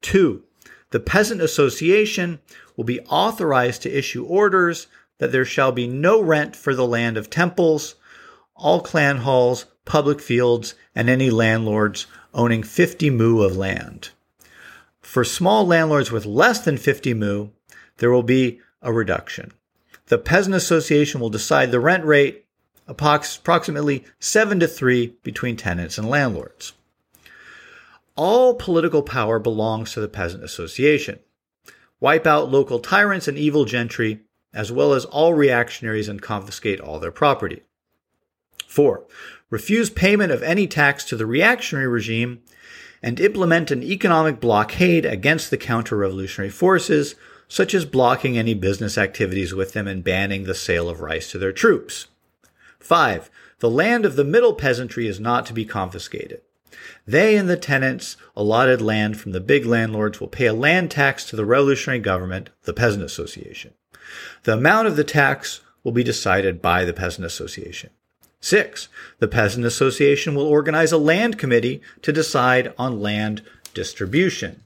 Two, 0.00 0.42
the 0.90 1.00
Peasant 1.00 1.40
Association 1.40 2.40
will 2.76 2.84
be 2.84 3.00
authorized 3.00 3.82
to 3.82 3.98
issue 3.98 4.24
orders 4.24 4.86
that 5.18 5.32
there 5.32 5.44
shall 5.44 5.72
be 5.72 5.86
no 5.86 6.20
rent 6.20 6.56
for 6.56 6.74
the 6.74 6.86
land 6.86 7.16
of 7.16 7.30
temples, 7.30 7.94
all 8.56 8.80
clan 8.80 9.18
halls, 9.18 9.66
public 9.84 10.20
fields, 10.20 10.74
and 10.94 11.08
any 11.08 11.30
landlords 11.30 12.06
owning 12.34 12.62
50 12.62 13.10
mu 13.10 13.40
of 13.40 13.56
land. 13.56 14.10
For 15.00 15.24
small 15.24 15.66
landlords 15.66 16.10
with 16.10 16.26
less 16.26 16.64
than 16.64 16.76
50 16.76 17.14
mu, 17.14 17.48
there 18.02 18.10
will 18.10 18.24
be 18.24 18.58
a 18.82 18.92
reduction. 18.92 19.52
The 20.06 20.18
Peasant 20.18 20.56
Association 20.56 21.20
will 21.20 21.30
decide 21.30 21.70
the 21.70 21.78
rent 21.78 22.04
rate 22.04 22.44
approximately 22.88 24.04
7 24.18 24.58
to 24.58 24.66
3 24.66 25.14
between 25.22 25.56
tenants 25.56 25.98
and 25.98 26.10
landlords. 26.10 26.72
All 28.16 28.56
political 28.56 29.02
power 29.02 29.38
belongs 29.38 29.92
to 29.92 30.00
the 30.00 30.08
Peasant 30.08 30.42
Association. 30.42 31.20
Wipe 32.00 32.26
out 32.26 32.50
local 32.50 32.80
tyrants 32.80 33.28
and 33.28 33.38
evil 33.38 33.66
gentry, 33.66 34.22
as 34.52 34.72
well 34.72 34.94
as 34.94 35.04
all 35.04 35.32
reactionaries, 35.32 36.08
and 36.08 36.20
confiscate 36.20 36.80
all 36.80 36.98
their 36.98 37.12
property. 37.12 37.62
4. 38.66 39.04
Refuse 39.48 39.90
payment 39.90 40.32
of 40.32 40.42
any 40.42 40.66
tax 40.66 41.04
to 41.04 41.16
the 41.16 41.24
reactionary 41.24 41.86
regime 41.86 42.42
and 43.00 43.20
implement 43.20 43.70
an 43.70 43.84
economic 43.84 44.40
blockade 44.40 45.06
against 45.06 45.50
the 45.50 45.56
counter 45.56 45.96
revolutionary 45.96 46.50
forces, 46.50 47.14
such 47.52 47.74
as 47.74 47.84
blocking 47.84 48.38
any 48.38 48.54
business 48.54 48.96
activities 48.96 49.52
with 49.52 49.74
them 49.74 49.86
and 49.86 50.02
banning 50.02 50.44
the 50.44 50.54
sale 50.54 50.88
of 50.88 51.02
rice 51.02 51.30
to 51.30 51.36
their 51.36 51.52
troops. 51.52 52.06
5. 52.80 53.28
The 53.58 53.68
land 53.68 54.06
of 54.06 54.16
the 54.16 54.24
middle 54.24 54.54
peasantry 54.54 55.06
is 55.06 55.20
not 55.20 55.44
to 55.44 55.52
be 55.52 55.66
confiscated. 55.66 56.40
They 57.06 57.36
and 57.36 57.50
the 57.50 57.58
tenants 57.58 58.16
allotted 58.34 58.80
land 58.80 59.20
from 59.20 59.32
the 59.32 59.40
big 59.40 59.66
landlords 59.66 60.18
will 60.18 60.28
pay 60.28 60.46
a 60.46 60.54
land 60.54 60.90
tax 60.90 61.26
to 61.26 61.36
the 61.36 61.44
revolutionary 61.44 62.00
government, 62.00 62.48
the 62.62 62.72
Peasant 62.72 63.04
Association. 63.04 63.74
The 64.44 64.54
amount 64.54 64.88
of 64.88 64.96
the 64.96 65.04
tax 65.04 65.60
will 65.84 65.92
be 65.92 66.02
decided 66.02 66.62
by 66.62 66.86
the 66.86 66.94
Peasant 66.94 67.26
Association. 67.26 67.90
Six, 68.40 68.88
the 69.18 69.28
Peasant 69.28 69.66
Association 69.66 70.34
will 70.34 70.46
organize 70.46 70.90
a 70.90 70.96
land 70.96 71.36
committee 71.36 71.82
to 72.00 72.14
decide 72.14 72.72
on 72.78 73.02
land 73.02 73.42
distribution. 73.74 74.62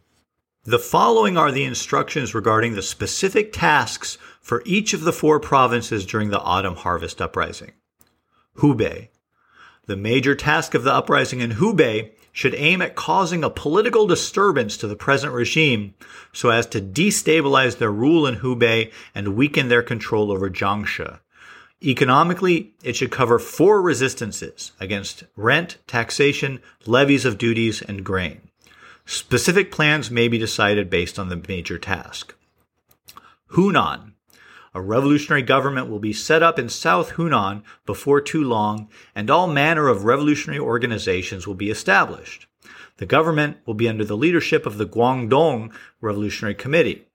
The 0.68 0.80
following 0.80 1.38
are 1.38 1.52
the 1.52 1.62
instructions 1.62 2.34
regarding 2.34 2.74
the 2.74 2.82
specific 2.82 3.52
tasks 3.52 4.18
for 4.40 4.64
each 4.66 4.94
of 4.94 5.02
the 5.02 5.12
four 5.12 5.38
provinces 5.38 6.04
during 6.04 6.30
the 6.30 6.40
autumn 6.40 6.74
harvest 6.74 7.22
uprising. 7.22 7.70
Hubei. 8.56 9.10
The 9.86 9.96
major 9.96 10.34
task 10.34 10.74
of 10.74 10.82
the 10.82 10.92
uprising 10.92 11.38
in 11.38 11.52
Hubei 11.52 12.10
should 12.32 12.56
aim 12.56 12.82
at 12.82 12.96
causing 12.96 13.44
a 13.44 13.50
political 13.50 14.08
disturbance 14.08 14.76
to 14.78 14.88
the 14.88 14.96
present 14.96 15.32
regime 15.32 15.94
so 16.32 16.50
as 16.50 16.66
to 16.66 16.80
destabilize 16.80 17.78
their 17.78 17.92
rule 17.92 18.26
in 18.26 18.38
Hubei 18.38 18.90
and 19.14 19.36
weaken 19.36 19.68
their 19.68 19.84
control 19.84 20.32
over 20.32 20.50
Jiangxi. 20.50 21.20
Economically, 21.80 22.74
it 22.82 22.96
should 22.96 23.12
cover 23.12 23.38
four 23.38 23.80
resistances 23.80 24.72
against 24.80 25.22
rent, 25.36 25.78
taxation, 25.86 26.60
levies 26.86 27.24
of 27.24 27.38
duties, 27.38 27.82
and 27.82 28.04
grain. 28.04 28.45
Specific 29.08 29.70
plans 29.70 30.10
may 30.10 30.26
be 30.26 30.36
decided 30.36 30.90
based 30.90 31.16
on 31.16 31.28
the 31.28 31.40
major 31.48 31.78
task. 31.78 32.34
Hunan. 33.52 34.14
A 34.74 34.80
revolutionary 34.82 35.42
government 35.42 35.88
will 35.88 36.00
be 36.00 36.12
set 36.12 36.42
up 36.42 36.58
in 36.58 36.68
South 36.68 37.12
Hunan 37.12 37.62
before 37.86 38.20
too 38.20 38.42
long, 38.42 38.88
and 39.14 39.30
all 39.30 39.46
manner 39.46 39.86
of 39.86 40.04
revolutionary 40.04 40.58
organizations 40.58 41.46
will 41.46 41.54
be 41.54 41.70
established. 41.70 42.48
The 42.96 43.06
government 43.06 43.58
will 43.64 43.74
be 43.74 43.88
under 43.88 44.04
the 44.04 44.16
leadership 44.16 44.66
of 44.66 44.76
the 44.76 44.86
Guangdong 44.86 45.72
Revolutionary 46.00 46.56
Committee. 46.56 47.06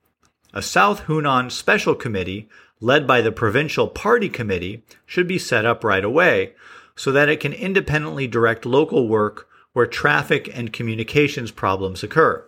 A 0.53 0.61
South 0.61 1.03
Hunan 1.03 1.51
Special 1.51 1.93
Committee, 1.93 2.47
led 2.79 3.05
by 3.05 3.21
the 3.21 3.33
Provincial 3.33 3.89
Party 3.89 4.29
Committee, 4.29 4.83
should 5.05 5.27
be 5.27 5.37
set 5.37 5.65
up 5.65 5.83
right 5.83 6.05
away 6.05 6.53
so 6.95 7.11
that 7.11 7.27
it 7.27 7.41
can 7.41 7.53
independently 7.53 8.27
direct 8.27 8.65
local 8.65 9.09
work 9.09 9.49
where 9.73 9.85
traffic 9.85 10.49
and 10.53 10.73
communications 10.73 11.51
problems 11.51 12.03
occur. 12.03 12.45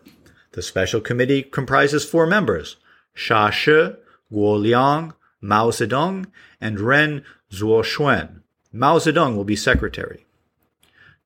The 0.51 0.61
Special 0.61 1.01
Committee 1.01 1.43
comprises 1.43 2.05
four 2.05 2.27
members 2.27 2.77
Xia 3.15 3.51
Xi, 3.51 3.95
Guo 4.31 4.61
Liang, 4.61 5.13
Mao 5.41 5.69
Zedong, 5.69 6.27
and 6.59 6.79
Ren 6.79 7.23
Zhuoxuan. 7.51 8.41
Mao 8.71 8.97
Zedong 8.97 9.35
will 9.35 9.43
be 9.43 9.55
secretary. 9.55 10.25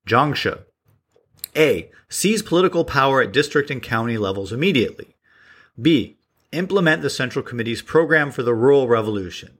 Jiangxi. 0.06 0.60
A. 1.56 1.90
Seize 2.08 2.42
political 2.42 2.84
power 2.84 3.22
at 3.22 3.32
district 3.32 3.70
and 3.70 3.82
county 3.82 4.18
levels 4.18 4.52
immediately. 4.52 5.16
B. 5.80 6.16
Implement 6.52 7.02
the 7.02 7.10
Central 7.10 7.42
Committee's 7.42 7.82
program 7.82 8.30
for 8.30 8.42
the 8.42 8.54
rural 8.54 8.88
revolution. 8.88 9.58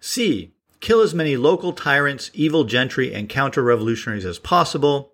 C. 0.00 0.52
Kill 0.80 1.00
as 1.00 1.14
many 1.14 1.36
local 1.36 1.72
tyrants, 1.72 2.30
evil 2.34 2.64
gentry, 2.64 3.14
and 3.14 3.28
counter 3.28 3.62
revolutionaries 3.62 4.24
as 4.24 4.38
possible. 4.38 5.12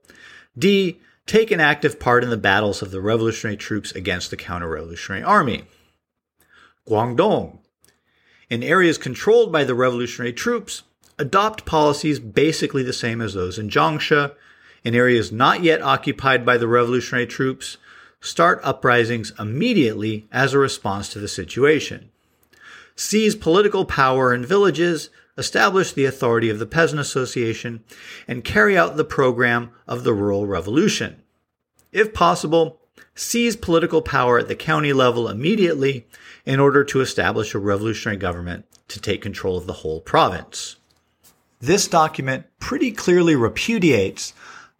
D. 0.58 0.98
Take 1.26 1.50
an 1.50 1.60
active 1.60 2.00
part 2.00 2.24
in 2.24 2.30
the 2.30 2.36
battles 2.36 2.82
of 2.82 2.90
the 2.90 3.00
revolutionary 3.00 3.56
troops 3.56 3.92
against 3.92 4.30
the 4.30 4.36
counter 4.36 4.68
revolutionary 4.68 5.22
army. 5.22 5.64
Guangdong. 6.88 7.58
In 8.48 8.64
areas 8.64 8.98
controlled 8.98 9.52
by 9.52 9.62
the 9.62 9.76
revolutionary 9.76 10.32
troops, 10.32 10.82
adopt 11.18 11.64
policies 11.64 12.18
basically 12.18 12.82
the 12.82 12.92
same 12.92 13.20
as 13.20 13.34
those 13.34 13.58
in 13.58 13.68
Jiangxi. 13.68 14.34
In 14.82 14.94
areas 14.94 15.30
not 15.30 15.62
yet 15.62 15.82
occupied 15.82 16.44
by 16.44 16.56
the 16.56 16.66
revolutionary 16.66 17.26
troops, 17.26 17.76
start 18.20 18.60
uprisings 18.64 19.32
immediately 19.38 20.26
as 20.32 20.52
a 20.52 20.58
response 20.58 21.08
to 21.10 21.20
the 21.20 21.28
situation. 21.28 22.10
Seize 22.96 23.36
political 23.36 23.84
power 23.84 24.34
in 24.34 24.44
villages, 24.44 25.10
establish 25.38 25.92
the 25.92 26.04
authority 26.04 26.50
of 26.50 26.58
the 26.58 26.66
Peasant 26.66 27.00
Association, 27.00 27.82
and 28.28 28.44
carry 28.44 28.76
out 28.76 28.96
the 28.96 29.04
program 29.04 29.70
of 29.86 30.04
the 30.04 30.12
Rural 30.12 30.46
Revolution. 30.46 31.22
If 31.92 32.12
possible, 32.12 32.80
seize 33.14 33.56
political 33.56 34.02
power 34.02 34.38
at 34.38 34.48
the 34.48 34.54
county 34.54 34.92
level 34.92 35.28
immediately 35.28 36.06
in 36.44 36.60
order 36.60 36.84
to 36.84 37.00
establish 37.00 37.54
a 37.54 37.58
revolutionary 37.58 38.16
government 38.16 38.64
to 38.88 39.00
take 39.00 39.22
control 39.22 39.56
of 39.56 39.66
the 39.66 39.74
whole 39.74 40.00
province. 40.00 40.76
This 41.60 41.86
document 41.86 42.46
pretty 42.58 42.90
clearly 42.90 43.36
repudiates 43.36 44.32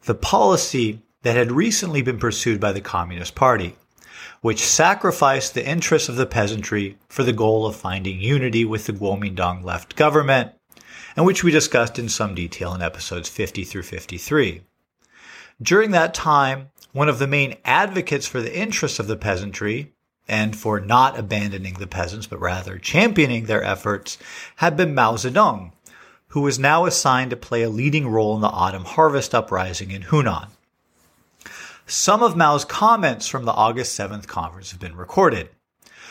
the 0.05 0.15
policy 0.15 1.03
that 1.23 1.37
had 1.37 1.53
recently 1.53 2.01
been 2.01 2.19
pursued 2.19 2.59
by 2.59 2.73
the 2.73 2.81
Communist 2.81 3.35
Party, 3.35 3.77
which 4.41 4.65
sacrificed 4.65 5.55
the 5.55 5.67
interests 5.67 6.09
of 6.09 6.17
the 6.17 6.27
peasantry 6.27 6.97
for 7.09 7.23
the 7.23 7.33
goal 7.33 7.67
of 7.67 7.77
finding 7.77 8.21
unity 8.21 8.65
with 8.65 8.87
the 8.87 8.93
Kuomintang 8.93 9.63
left 9.63 9.97
government, 9.97 10.53
and 11.15 11.27
which 11.27 11.45
we 11.45 11.51
discussed 11.51 11.99
in 11.99 12.09
some 12.09 12.35
detail 12.35 12.75
in 12.75 12.81
episodes 12.81 13.29
50 13.29 13.65
through 13.65 13.83
53. 13.83 14.63
During 15.61 15.91
that 15.91 16.15
time, 16.15 16.71
one 16.93 17.09
of 17.09 17.19
the 17.19 17.27
main 17.27 17.57
advocates 17.65 18.27
for 18.27 18.41
the 18.41 18.57
interests 18.57 18.99
of 18.99 19.07
the 19.07 19.17
peasantry 19.17 19.93
and 20.27 20.57
for 20.57 20.81
not 20.81 21.19
abandoning 21.19 21.75
the 21.75 21.87
peasants, 21.87 22.27
but 22.27 22.41
rather 22.41 22.79
championing 22.79 23.45
their 23.45 23.63
efforts, 23.63 24.17
had 24.57 24.77
been 24.77 24.95
Mao 24.95 25.17
Zedong, 25.17 25.73
who 26.29 26.41
was 26.41 26.59
now 26.59 26.87
assigned 26.87 27.31
to 27.31 27.37
play 27.37 27.63
a 27.63 27.69
leading 27.69 28.09
role 28.09 28.37
in 28.37 28.41
the 28.41 28.49
autumn 28.49 28.85
harvest 28.85 29.35
uprising 29.35 29.91
in 29.91 30.03
Hunan. 30.03 30.49
Some 31.91 32.23
of 32.23 32.37
Mao's 32.37 32.65
comments 32.65 33.27
from 33.27 33.47
the 33.47 33.53
August 33.53 33.99
7th 33.99 34.29
conference 34.29 34.71
have 34.71 34.79
been 34.79 34.97
recorded. 34.97 35.49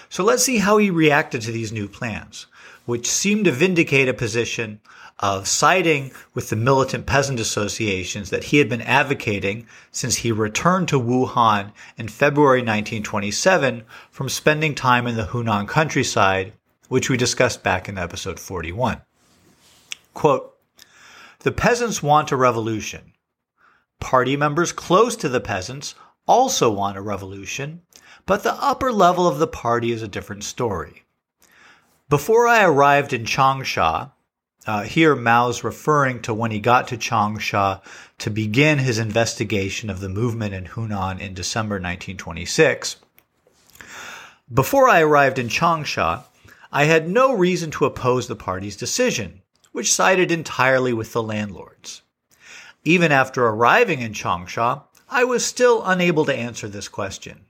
So 0.10 0.26
let's 0.26 0.44
see 0.44 0.58
how 0.58 0.78
he 0.78 0.90
reacted 0.90 1.42
to 1.44 1.54
these 1.54 1.72
new 1.72 1.88
plans. 1.88 2.48
which 2.90 3.08
seemed 3.08 3.46
to 3.46 3.52
vindicate 3.52 4.10
a 4.10 4.14
position 4.16 4.82
of 5.20 5.48
siding 5.48 6.12
with 6.34 6.50
the 6.50 6.56
militant 6.56 7.06
peasant 7.06 7.40
associations 7.40 8.32
that 8.32 8.46
he 8.46 8.58
had 8.58 8.68
been 8.68 8.82
advocating 8.82 9.68
since 9.92 10.16
he 10.16 10.32
returned 10.32 10.88
to 10.88 11.00
Wuhan 11.00 11.72
in 11.98 12.08
February 12.08 12.62
1927 12.62 13.84
from 14.10 14.28
spending 14.28 14.74
time 14.74 15.06
in 15.06 15.16
the 15.16 15.28
Hunan 15.28 15.68
countryside, 15.68 16.52
which 16.88 17.12
we 17.12 17.16
discussed 17.16 17.62
back 17.62 17.88
in 17.88 18.00
episode 18.00 18.40
41. 18.40 19.02
Quote, 20.16 20.56
the 21.42 21.52
peasants 21.52 22.02
want 22.02 22.32
a 22.32 22.36
revolution. 22.36 23.14
Party 24.00 24.38
members 24.38 24.72
close 24.72 25.16
to 25.18 25.30
the 25.30 25.42
peasants 25.42 25.96
also 26.26 26.72
want 26.72 26.98
a 26.98 27.02
revolution, 27.02 27.82
but 28.26 28.44
the 28.44 28.54
upper 28.54 28.92
level 28.92 29.28
of 29.28 29.40
the 29.40 29.48
party 29.48 29.92
is 29.92 30.02
a 30.02 30.08
different 30.08 30.44
story. 30.44 31.04
Before 32.10 32.48
I 32.48 32.64
arrived 32.64 33.14
in 33.14 33.26
Changsha, 33.26 34.12
uh, 34.66 34.84
here 34.84 35.16
Mao's 35.16 35.64
referring 35.64 36.22
to 36.22 36.34
when 36.34 36.52
he 36.52 36.60
got 36.60 36.88
to 36.90 36.98
Changsha 36.98 37.82
to 38.20 38.30
begin 38.30 38.78
his 38.80 39.00
investigation 39.00 39.90
of 39.90 40.00
the 40.00 40.10
movement 40.10 40.54
in 40.54 40.66
Hunan 40.66 41.20
in 41.20 41.34
December 41.34 41.76
1926. 41.76 42.98
Before 44.52 44.90
I 44.90 45.02
arrived 45.02 45.40
in 45.40 45.48
Changsha, 45.48 46.24
I 46.72 46.86
had 46.86 47.10
no 47.10 47.34
reason 47.34 47.72
to 47.72 47.86
oppose 47.86 48.28
the 48.28 48.36
party's 48.36 48.76
decision, 48.76 49.42
which 49.72 49.94
sided 49.94 50.32
entirely 50.32 50.94
with 50.94 51.14
the 51.14 51.24
landlords. 51.24 52.02
Even 52.84 53.12
after 53.12 53.46
arriving 53.46 54.02
in 54.02 54.14
Changsha, 54.14 54.84
I 55.10 55.24
was 55.24 55.46
still 55.46 55.84
unable 55.86 56.26
to 56.26 56.36
answer 56.36 56.68
this 56.68 56.88
question. 56.88 57.46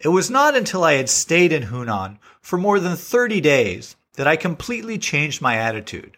It 0.00 0.08
was 0.08 0.30
not 0.30 0.56
until 0.56 0.84
I 0.84 0.94
had 0.94 1.08
stayed 1.08 1.52
in 1.52 1.64
Hunan 1.64 2.18
for 2.40 2.58
more 2.58 2.78
than 2.78 2.96
30 2.96 3.40
days 3.40 3.96
that 4.14 4.26
I 4.26 4.36
completely 4.36 4.98
changed 4.98 5.40
my 5.40 5.56
attitude. 5.56 6.16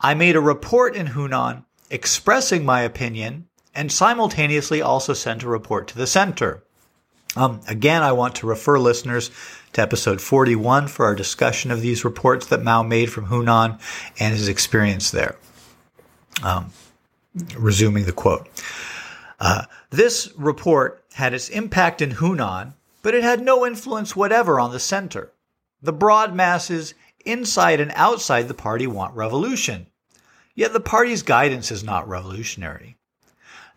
I 0.00 0.14
made 0.14 0.36
a 0.36 0.40
report 0.40 0.96
in 0.96 1.08
Hunan 1.08 1.64
expressing 1.90 2.64
my 2.64 2.82
opinion 2.82 3.48
and 3.74 3.92
simultaneously 3.92 4.80
also 4.80 5.12
sent 5.12 5.42
a 5.42 5.48
report 5.48 5.88
to 5.88 5.98
the 5.98 6.06
center. 6.06 6.62
Um, 7.36 7.60
again, 7.68 8.02
I 8.02 8.12
want 8.12 8.36
to 8.36 8.46
refer 8.46 8.78
listeners 8.78 9.30
to 9.74 9.82
episode 9.82 10.20
41 10.22 10.88
for 10.88 11.04
our 11.04 11.14
discussion 11.14 11.70
of 11.70 11.82
these 11.82 12.04
reports 12.04 12.46
that 12.46 12.62
Mao 12.62 12.82
made 12.82 13.12
from 13.12 13.26
Hunan 13.26 13.78
and 14.18 14.34
his 14.34 14.48
experience 14.48 15.10
there. 15.10 15.36
Um, 16.42 16.72
resuming 17.56 18.04
the 18.04 18.12
quote. 18.12 18.48
Uh, 19.38 19.64
this 19.90 20.32
report 20.36 21.04
had 21.14 21.34
its 21.34 21.48
impact 21.48 22.00
in 22.00 22.12
Hunan, 22.12 22.74
but 23.02 23.14
it 23.14 23.22
had 23.22 23.40
no 23.40 23.66
influence 23.66 24.16
whatever 24.16 24.58
on 24.58 24.72
the 24.72 24.80
center. 24.80 25.32
The 25.82 25.92
broad 25.92 26.34
masses 26.34 26.94
inside 27.24 27.80
and 27.80 27.92
outside 27.94 28.48
the 28.48 28.54
party 28.54 28.86
want 28.86 29.14
revolution. 29.14 29.86
Yet 30.54 30.72
the 30.72 30.80
party's 30.80 31.22
guidance 31.22 31.70
is 31.70 31.84
not 31.84 32.08
revolutionary. 32.08 32.96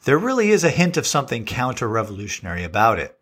There 0.05 0.17
really 0.17 0.49
is 0.49 0.63
a 0.63 0.69
hint 0.69 0.95
of 0.95 1.05
something 1.05 1.43
counter 1.43 1.87
revolutionary 1.87 2.63
about 2.63 2.99
it. 2.99 3.19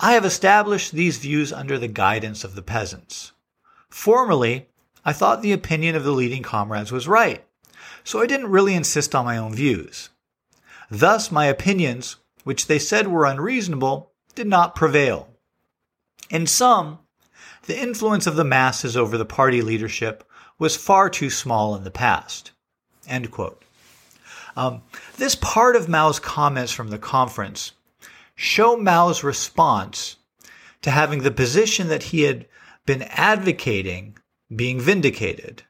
I 0.00 0.12
have 0.12 0.24
established 0.24 0.92
these 0.92 1.18
views 1.18 1.52
under 1.52 1.78
the 1.78 1.88
guidance 1.88 2.42
of 2.42 2.54
the 2.54 2.62
peasants. 2.62 3.32
Formerly, 3.88 4.68
I 5.04 5.12
thought 5.12 5.42
the 5.42 5.52
opinion 5.52 5.94
of 5.94 6.02
the 6.02 6.10
leading 6.10 6.42
comrades 6.42 6.90
was 6.90 7.06
right, 7.06 7.45
so 8.04 8.20
I 8.20 8.26
didn't 8.26 8.50
really 8.50 8.74
insist 8.74 9.14
on 9.14 9.24
my 9.24 9.36
own 9.36 9.54
views. 9.54 10.10
Thus, 10.90 11.32
my 11.32 11.46
opinions, 11.46 12.16
which 12.44 12.66
they 12.66 12.78
said 12.78 13.08
were 13.08 13.26
unreasonable, 13.26 14.12
did 14.34 14.46
not 14.46 14.76
prevail. 14.76 15.28
In 16.30 16.46
sum, 16.46 17.00
the 17.66 17.78
influence 17.78 18.26
of 18.26 18.36
the 18.36 18.44
masses 18.44 18.96
over 18.96 19.18
the 19.18 19.24
party 19.24 19.62
leadership 19.62 20.24
was 20.58 20.76
far 20.76 21.10
too 21.10 21.30
small 21.30 21.74
in 21.74 21.84
the 21.84 21.90
past. 21.90 22.52
Um, 24.56 24.82
this 25.18 25.34
part 25.34 25.76
of 25.76 25.88
Mao's 25.88 26.18
comments 26.18 26.72
from 26.72 26.88
the 26.88 26.98
conference 26.98 27.72
show 28.34 28.76
Mao's 28.76 29.22
response 29.22 30.16
to 30.82 30.90
having 30.90 31.22
the 31.22 31.30
position 31.30 31.88
that 31.88 32.04
he 32.04 32.22
had 32.22 32.46
been 32.86 33.02
advocating 33.02 34.16
being 34.54 34.80
vindicated. 34.80 35.64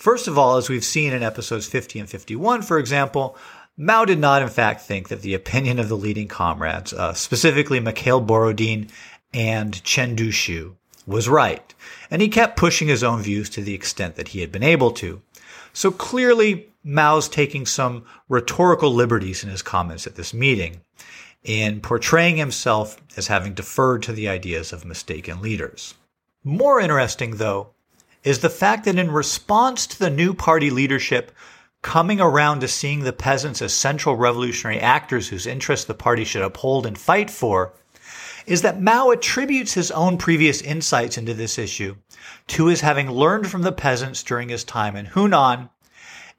First 0.00 0.28
of 0.28 0.38
all, 0.38 0.56
as 0.56 0.70
we've 0.70 0.82
seen 0.82 1.12
in 1.12 1.22
episodes 1.22 1.66
50 1.66 2.00
and 2.00 2.08
51, 2.08 2.62
for 2.62 2.78
example, 2.78 3.36
Mao 3.76 4.06
did 4.06 4.18
not, 4.18 4.40
in 4.40 4.48
fact, 4.48 4.80
think 4.80 5.08
that 5.08 5.20
the 5.20 5.34
opinion 5.34 5.78
of 5.78 5.90
the 5.90 5.96
leading 5.96 6.26
comrades, 6.26 6.94
uh, 6.94 7.12
specifically 7.12 7.80
Mikhail 7.80 8.22
Borodin 8.22 8.88
and 9.34 9.84
Chen 9.84 10.16
Duxiu, 10.16 10.76
was 11.06 11.28
right, 11.28 11.74
and 12.10 12.22
he 12.22 12.30
kept 12.30 12.56
pushing 12.56 12.88
his 12.88 13.04
own 13.04 13.20
views 13.20 13.50
to 13.50 13.60
the 13.60 13.74
extent 13.74 14.14
that 14.14 14.28
he 14.28 14.40
had 14.40 14.50
been 14.50 14.62
able 14.62 14.90
to. 14.92 15.20
So 15.74 15.90
clearly, 15.90 16.70
Mao's 16.82 17.28
taking 17.28 17.66
some 17.66 18.06
rhetorical 18.30 18.94
liberties 18.94 19.44
in 19.44 19.50
his 19.50 19.60
comments 19.60 20.06
at 20.06 20.14
this 20.14 20.32
meeting 20.32 20.80
in 21.44 21.82
portraying 21.82 22.38
himself 22.38 22.96
as 23.18 23.26
having 23.26 23.52
deferred 23.52 24.02
to 24.04 24.14
the 24.14 24.30
ideas 24.30 24.72
of 24.72 24.86
mistaken 24.86 25.42
leaders. 25.42 25.92
More 26.42 26.80
interesting, 26.80 27.36
though, 27.36 27.74
is 28.22 28.40
the 28.40 28.50
fact 28.50 28.84
that 28.84 28.98
in 28.98 29.10
response 29.10 29.86
to 29.86 29.98
the 29.98 30.10
new 30.10 30.34
party 30.34 30.70
leadership 30.70 31.32
coming 31.82 32.20
around 32.20 32.60
to 32.60 32.68
seeing 32.68 33.00
the 33.00 33.12
peasants 33.12 33.62
as 33.62 33.72
central 33.72 34.14
revolutionary 34.14 34.78
actors 34.78 35.28
whose 35.28 35.46
interests 35.46 35.86
the 35.86 35.94
party 35.94 36.24
should 36.24 36.42
uphold 36.42 36.84
and 36.84 36.98
fight 36.98 37.30
for, 37.30 37.72
is 38.46 38.62
that 38.62 38.80
Mao 38.80 39.10
attributes 39.10 39.74
his 39.74 39.90
own 39.90 40.18
previous 40.18 40.60
insights 40.60 41.16
into 41.16 41.32
this 41.32 41.58
issue 41.58 41.96
to 42.46 42.66
his 42.66 42.82
having 42.82 43.10
learned 43.10 43.50
from 43.50 43.62
the 43.62 43.72
peasants 43.72 44.22
during 44.22 44.48
his 44.48 44.64
time 44.64 44.96
in 44.96 45.06
Hunan, 45.06 45.70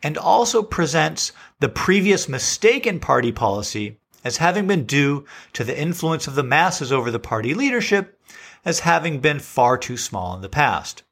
and 0.03 0.17
also 0.17 0.61
presents 0.61 1.31
the 1.59 1.69
previous 1.69 2.27
mistaken 2.27 2.99
party 2.99 3.31
policy 3.31 3.97
as 4.23 4.37
having 4.37 4.67
been 4.67 4.85
due 4.85 5.25
to 5.53 5.63
the 5.63 5.79
influence 5.79 6.27
of 6.27 6.35
the 6.35 6.43
masses 6.43 6.91
over 6.91 7.09
the 7.09 7.19
party 7.19 7.53
leadership 7.53 8.19
as 8.65 8.81
having 8.81 9.19
been 9.19 9.39
far 9.39 9.77
too 9.77 9.97
small 9.97 10.35
in 10.35 10.41
the 10.41 10.49
past. 10.49 11.03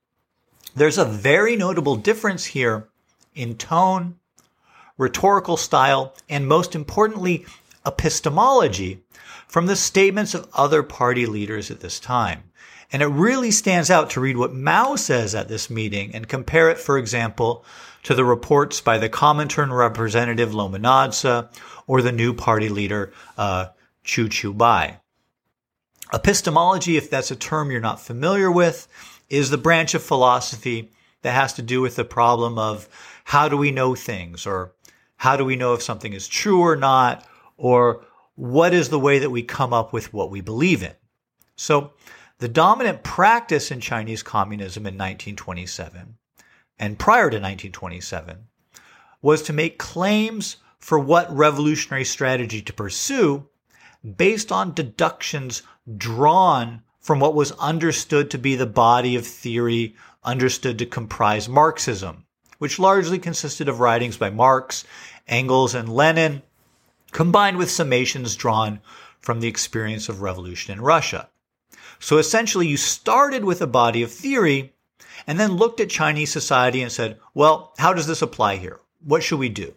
There's 0.76 0.98
a 0.98 1.06
very 1.06 1.56
notable 1.56 1.96
difference 1.96 2.46
here 2.46 2.88
in 3.34 3.56
tone, 3.56 4.20
rhetorical 4.98 5.58
style, 5.58 6.16
and 6.30 6.48
most 6.48 6.76
importantly, 6.76 7.46
epistemology 7.86 9.04
from 9.48 9.66
the 9.66 9.76
statements 9.76 10.34
of 10.34 10.48
other 10.54 10.84
party 10.84 11.26
leaders 11.26 11.72
at 11.72 11.80
this 11.80 12.00
time. 12.00 12.44
And 12.92 13.02
it 13.02 13.08
really 13.08 13.52
stands 13.52 13.90
out 13.90 14.12
to 14.12 14.20
read 14.20 14.38
what 14.38 14.54
Mao 14.54 14.96
says 14.96 15.36
at 15.36 15.48
this 15.48 15.70
meeting 15.70 16.14
and 16.14 16.28
compare 16.28 16.70
it, 16.70 16.80
for 16.80 16.98
example, 16.98 17.64
to 18.04 18.16
the 18.16 18.26
reports 18.26 18.82
by 18.82 18.98
the 18.98 19.10
Comintern 19.10 19.76
representative 19.76 20.52
Lominadze 20.52 21.50
or 21.88 22.02
the 22.02 22.12
new 22.12 22.34
party 22.34 22.70
leader 22.70 23.14
uh, 23.38 23.68
Qu 24.04 24.28
Qiubai. 24.30 24.98
Epistemology, 26.12 26.98
if 26.98 27.10
that's 27.10 27.30
a 27.30 27.36
term 27.36 27.70
you're 27.70 27.80
not 27.80 28.02
familiar 28.02 28.52
with, 28.52 28.88
is 29.30 29.50
the 29.50 29.58
branch 29.58 29.94
of 29.94 30.04
philosophy 30.04 30.92
that 31.22 31.34
has 31.34 31.54
to 31.54 31.62
do 31.62 31.82
with 31.82 31.96
the 31.96 32.06
problem 32.06 32.58
of 32.58 32.88
how 33.26 33.50
do 33.50 33.58
we 33.58 33.72
know 33.72 33.96
things 33.96 34.46
or 34.46 34.74
how 35.18 35.36
do 35.36 35.46
we 35.46 35.56
know 35.56 35.74
if 35.74 35.82
something 35.82 36.14
is 36.14 36.28
true 36.28 36.62
or 36.62 36.76
not 36.76 37.26
or 37.58 38.06
what 38.36 38.74
is 38.74 38.90
the 38.90 39.00
way 39.00 39.20
that 39.20 39.30
we 39.30 39.44
come 39.44 39.74
up 39.74 39.92
with 39.92 40.14
what 40.14 40.32
we 40.32 40.40
believe 40.40 40.82
in. 40.82 40.94
So 41.56 41.92
the 42.38 42.48
dominant 42.48 43.04
practice 43.04 43.70
in 43.70 43.82
Chinese 43.82 44.24
communism 44.24 44.84
in 44.84 44.94
1927 44.94 46.16
and 46.80 46.98
prior 46.98 47.30
to 47.30 47.36
1927 47.36 48.46
was 49.22 49.42
to 49.42 49.54
make 49.54 49.78
claims 49.78 50.58
for 50.80 50.98
what 50.98 51.36
revolutionary 51.36 52.06
strategy 52.06 52.62
to 52.62 52.72
pursue 52.72 53.46
based 54.16 54.52
on 54.52 54.74
deductions 54.74 55.62
drawn 55.98 56.82
from 57.10 57.20
what 57.20 57.34
was 57.34 57.54
understood 57.54 58.30
to 58.30 58.38
be 58.38 58.56
the 58.56 58.68
body 58.68 59.16
of 59.16 59.26
theory 59.26 59.96
understood 60.24 60.78
to 60.78 60.86
comprise 60.86 61.50
Marxism, 61.50 62.24
which 62.60 62.78
largely 62.78 63.18
consisted 63.18 63.68
of 63.68 63.80
writings 63.80 64.16
by 64.16 64.30
Marx, 64.30 64.84
Engels, 65.28 65.74
and 65.74 65.90
Lenin, 65.90 66.44
combined 67.12 67.58
with 67.58 67.68
summations 67.68 68.38
drawn 68.38 68.80
from 69.22 69.40
the 69.40 69.48
experience 69.48 70.08
of 70.08 70.22
revolution 70.22 70.72
in 70.72 70.82
Russia. 70.82 71.28
So 71.98 72.20
essentially, 72.20 72.68
you 72.68 72.78
started 72.78 73.44
with 73.44 73.60
a 73.64 73.66
body 73.66 74.04
of 74.04 74.12
theory 74.12 74.72
and 75.26 75.40
then 75.40 75.54
looked 75.54 75.80
at 75.80 75.90
Chinese 75.90 76.32
society 76.32 76.84
and 76.84 76.92
said, 76.92 77.18
well, 77.34 77.74
how 77.80 77.92
does 77.92 78.06
this 78.06 78.22
apply 78.22 78.58
here? 78.58 78.82
What 79.04 79.24
should 79.24 79.40
we 79.40 79.50
do? 79.50 79.74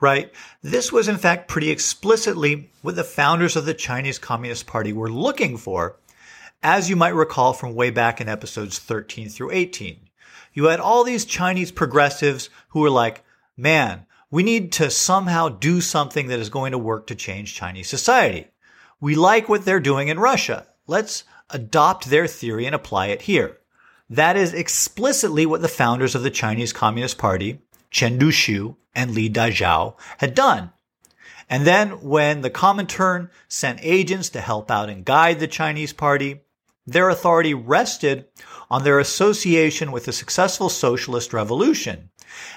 Right? 0.00 0.32
This 0.62 0.90
was 0.90 1.06
in 1.06 1.16
fact 1.16 1.46
pretty 1.46 1.70
explicitly 1.70 2.70
what 2.82 2.96
the 2.96 3.04
founders 3.04 3.54
of 3.54 3.66
the 3.66 3.72
Chinese 3.72 4.18
Communist 4.18 4.66
Party 4.66 4.92
were 4.92 5.08
looking 5.08 5.56
for, 5.58 5.94
as 6.62 6.90
you 6.90 6.96
might 6.96 7.14
recall 7.14 7.52
from 7.52 7.74
way 7.74 7.90
back 7.90 8.20
in 8.20 8.28
episodes 8.28 8.78
13 8.78 9.28
through 9.28 9.52
18. 9.52 10.08
You 10.52 10.64
had 10.64 10.80
all 10.80 11.04
these 11.04 11.24
Chinese 11.24 11.70
progressives 11.70 12.50
who 12.68 12.80
were 12.80 12.90
like, 12.90 13.24
man, 13.56 14.06
we 14.30 14.42
need 14.42 14.72
to 14.72 14.90
somehow 14.90 15.48
do 15.48 15.80
something 15.80 16.28
that 16.28 16.40
is 16.40 16.48
going 16.48 16.72
to 16.72 16.78
work 16.78 17.06
to 17.06 17.14
change 17.14 17.54
Chinese 17.54 17.88
society. 17.88 18.48
We 19.00 19.14
like 19.14 19.48
what 19.48 19.64
they're 19.64 19.80
doing 19.80 20.08
in 20.08 20.18
Russia. 20.18 20.66
Let's 20.86 21.24
adopt 21.50 22.06
their 22.06 22.26
theory 22.26 22.66
and 22.66 22.74
apply 22.74 23.08
it 23.08 23.22
here. 23.22 23.58
That 24.08 24.36
is 24.36 24.54
explicitly 24.54 25.46
what 25.46 25.62
the 25.62 25.68
founders 25.68 26.14
of 26.14 26.22
the 26.22 26.30
Chinese 26.30 26.72
Communist 26.72 27.18
Party, 27.18 27.60
Chen 27.90 28.18
Duxiu 28.18 28.76
and 28.94 29.10
Li 29.12 29.28
Dazhao, 29.28 29.94
had 30.18 30.34
done. 30.34 30.72
And 31.48 31.66
then 31.66 32.02
when 32.02 32.40
the 32.40 32.50
Comintern 32.50 33.30
sent 33.48 33.78
agents 33.82 34.30
to 34.30 34.40
help 34.40 34.70
out 34.70 34.88
and 34.88 35.04
guide 35.04 35.38
the 35.38 35.46
Chinese 35.46 35.92
party, 35.92 36.40
their 36.86 37.08
authority 37.08 37.54
rested 37.54 38.26
on 38.70 38.84
their 38.84 38.98
association 38.98 39.92
with 39.92 40.04
the 40.04 40.12
successful 40.12 40.68
socialist 40.68 41.32
revolution 41.32 42.10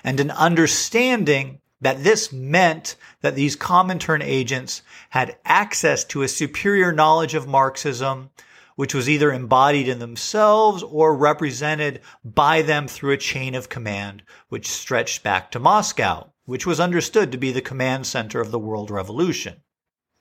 and 0.04 0.20
an 0.20 0.32
understanding 0.32 1.60
that 1.82 2.04
this 2.04 2.32
meant 2.32 2.96
that 3.22 3.36
these 3.36 3.56
Comintern 3.56 4.22
agents 4.22 4.82
had 5.12 5.38
access 5.46 6.04
to 6.06 6.22
a 6.22 6.28
superior 6.28 6.92
knowledge 6.92 7.34
of 7.34 7.48
Marxism, 7.48 8.30
which 8.76 8.94
was 8.94 9.10
either 9.10 9.32
embodied 9.32 9.88
in 9.88 10.00
themselves 10.00 10.84
or 10.84 11.16
represented 11.16 12.02
by 12.24 12.62
them 12.62 12.88
through 12.88 13.12
a 13.12 13.18
chain 13.18 13.56
of 13.56 13.70
command, 13.70 14.24
which 14.50 14.70
stretched 14.70 15.24
back 15.24 15.52
to 15.52 15.60
Moscow, 15.60 16.32
which 16.46 16.66
was 16.66 16.80
understood 16.80 17.32
to 17.32 17.38
be 17.38 17.52
the 17.52 17.62
command 17.62 18.06
center 18.06 18.42
of 18.42 18.52
the 18.52 18.60
world 18.60 18.92
revolution. 18.92 19.62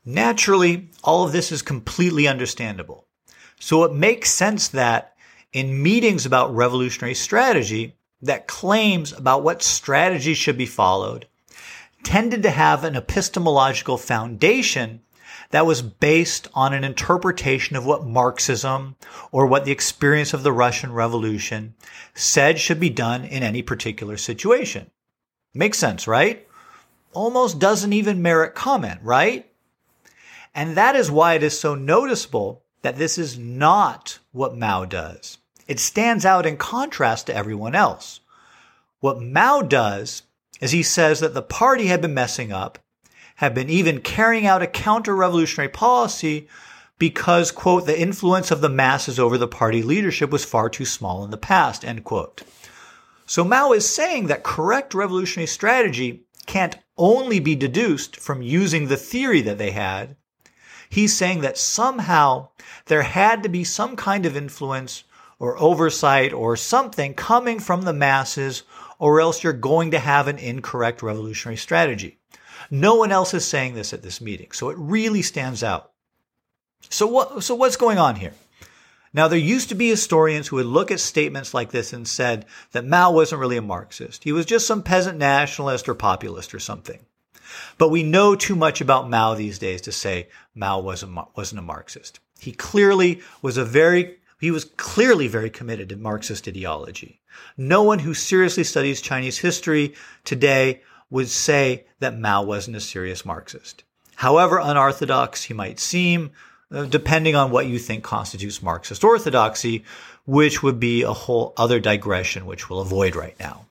Naturally, 0.05 0.91
all 1.03 1.25
of 1.25 1.33
this 1.33 1.51
is 1.51 1.63
completely 1.63 2.29
understandable. 2.29 3.08
So 3.59 3.85
it 3.85 3.93
makes 3.93 4.31
sense 4.31 4.69
that 4.69 5.15
in 5.53 5.83
meetings 5.83 6.27
about 6.27 6.55
revolutionary 6.55 7.15
strategy, 7.15 7.97
that 8.23 8.47
claims 8.47 9.13
about 9.13 9.43
what 9.43 9.63
strategy 9.63 10.35
should 10.35 10.59
be 10.59 10.67
followed 10.67 11.27
tended 12.03 12.43
to 12.43 12.51
have 12.51 12.85
an 12.85 12.97
epistemological 12.97 13.99
foundation 13.99 15.01
that 15.51 15.67
was 15.67 15.83
based 15.83 16.49
on 16.55 16.75
an 16.75 16.85
interpretation 16.85 17.77
of 17.77 17.87
what 17.87 18.07
Marxism 18.07 18.97
or 19.33 19.47
what 19.47 19.65
the 19.65 19.73
experience 19.73 20.35
of 20.35 20.43
the 20.43 20.53
Russian 20.53 20.93
Revolution 20.93 21.75
said 22.15 22.59
should 22.59 22.79
be 22.79 22.91
done 22.91 23.25
in 23.25 23.43
any 23.43 23.63
particular 23.63 24.17
situation. 24.17 24.91
Makes 25.55 25.79
sense, 25.79 26.07
right? 26.07 26.47
Almost 27.13 27.59
doesn't 27.59 27.93
even 27.93 28.23
merit 28.23 28.55
comment, 28.55 29.01
right? 29.03 29.51
And 30.55 30.77
that 30.77 30.97
is 30.97 31.11
why 31.11 31.35
it 31.35 31.43
is 31.43 31.59
so 31.59 31.75
noticeable 31.75 32.63
that 32.83 32.97
this 32.97 33.19
is 33.19 33.39
not 33.39 34.19
what 34.33 34.57
Mao 34.57 34.85
does. 34.85 35.39
It 35.67 35.81
stands 35.81 36.25
out 36.25 36.47
in 36.47 36.57
contrast 36.57 37.27
to 37.27 37.35
everyone 37.35 37.75
else. 37.75 38.21
What 39.01 39.21
Mao 39.21 39.63
does 39.63 40.23
is 40.61 40.71
he 40.71 40.83
says 40.83 41.21
that 41.21 41.35
the 41.35 41.43
party 41.43 41.87
had 41.87 42.01
been 42.01 42.15
messing 42.15 42.53
up, 42.53 42.79
had 43.37 43.55
been 43.55 43.69
even 43.69 44.01
carrying 44.01 44.47
out 44.47 44.63
a 44.63 44.67
counter 44.67 45.15
revolutionary 45.15 45.69
policy 45.69 46.49
because, 46.99 47.53
quote, 47.53 47.87
the 47.87 48.01
influence 48.01 48.51
of 48.51 48.61
the 48.61 48.69
masses 48.69 49.19
over 49.19 49.39
the 49.39 49.47
party 49.47 49.83
leadership 49.83 50.31
was 50.31 50.45
far 50.45 50.69
too 50.69 50.85
small 50.85 51.25
in 51.25 51.31
the 51.31 51.37
past, 51.37 51.85
end 51.85 52.05
quote. 52.05 52.43
So 53.27 53.45
Mao 53.45 53.73
is 53.73 53.89
saying 53.89 54.27
that 54.27 54.43
correct 54.43 54.95
revolutionary 54.95 55.47
strategy 55.47 56.25
can't 56.47 56.79
only 56.97 57.39
be 57.39 57.55
deduced 57.55 58.17
from 58.17 58.43
using 58.43 58.89
the 58.89 58.97
theory 58.97 59.43
that 59.43 59.59
they 59.59 59.71
had. 59.71 60.17
He's 60.89 61.17
saying 61.17 61.41
that 61.41 61.59
somehow 61.59 62.49
there 62.87 63.03
had 63.03 63.43
to 63.43 63.49
be 63.49 63.65
some 63.65 63.97
kind 63.97 64.27
of 64.27 64.37
influence 64.37 65.05
or 65.39 65.59
oversight 65.59 66.33
or 66.33 66.57
something 66.57 67.15
coming 67.15 67.61
from 67.61 67.83
the 67.83 67.93
masses 67.93 68.63
or 68.99 69.21
else 69.21 69.43
you're 69.43 69.53
going 69.53 69.93
to 69.93 69.99
have 69.99 70.29
an 70.29 70.39
incorrect 70.39 71.03
revolutionary 71.03 71.57
strategy. 71.57 72.19
No 72.71 72.97
one 72.97 73.13
else 73.13 73.33
is 73.35 73.47
saying 73.47 73.75
this 73.75 73.93
at 73.93 74.03
this 74.03 74.21
meeting, 74.21 74.51
so 74.53 74.71
it 74.71 74.77
really 74.79 75.23
stands 75.23 75.63
out. 75.63 75.93
So 76.91 77.07
what, 77.07 77.43
so 77.43 77.55
what's 77.55 77.77
going 77.77 77.99
on 77.99 78.17
here? 78.17 78.33
Now, 79.13 79.29
there 79.29 79.39
used 79.39 79.71
to 79.71 79.75
be 79.75 79.89
historians 79.89 80.49
who 80.49 80.57
would 80.57 80.67
look 80.67 80.91
at 80.91 81.01
statements 81.01 81.55
like 81.55 81.71
this 81.71 81.93
and 81.93 82.07
said 82.07 82.45
that 82.73 82.85
Mao 82.85 83.11
wasn't 83.11 83.41
really 83.41 83.57
a 83.57 83.63
Marxist. 83.63 84.25
He 84.25 84.33
was 84.33 84.45
just 84.45 84.67
some 84.67 84.83
peasant 84.83 85.19
nationalist 85.19 85.89
or 85.89 85.95
populist 85.95 86.55
or 86.55 86.59
something. 86.59 87.01
But 87.77 87.91
we 87.91 88.03
know 88.03 88.35
too 88.35 88.57
much 88.57 88.81
about 88.81 89.11
Mao 89.11 89.35
these 89.35 89.59
days 89.59 89.81
to 89.83 89.93
say 89.93 90.29
Mao 90.55 90.81
wasn't, 90.81 91.19
wasn't 91.37 91.61
a 91.61 91.63
Marxist. 91.63 92.21
He 92.39 92.53
clearly 92.53 93.21
was 93.43 93.57
a 93.57 93.65
very 93.65 94.19
he 94.41 94.51
was 94.53 94.65
clearly 94.65 95.27
very 95.27 95.51
committed 95.51 95.89
to 95.89 95.97
Marxist 95.97 96.47
ideology. 96.47 97.21
No 97.57 97.83
one 97.83 97.99
who 97.99 98.15
seriously 98.15 98.63
studies 98.63 99.01
Chinese 99.01 99.39
history 99.39 99.95
today 100.25 100.83
would 101.11 101.29
say 101.29 101.87
that 101.99 102.19
Mao 102.19 102.43
wasn't 102.43 102.77
a 102.77 102.81
serious 102.81 103.25
Marxist. 103.25 103.83
However 104.15 104.59
unorthodox 104.59 105.45
he 105.45 105.55
might 105.55 105.81
seem, 105.81 106.31
uh, 106.71 106.85
depending 106.85 107.35
on 107.35 107.51
what 107.51 107.67
you 107.67 107.79
think 107.79 108.05
constitutes 108.05 108.63
Marxist 108.63 109.03
orthodoxy, 109.03 109.85
which 110.27 110.63
would 110.63 110.79
be 110.79 111.03
a 111.03 111.13
whole 111.13 111.53
other 111.57 111.81
digression, 111.81 112.47
which 112.47 112.69
we'll 112.69 112.81
avoid 112.81 113.17
right 113.17 113.39
now. 113.41 113.65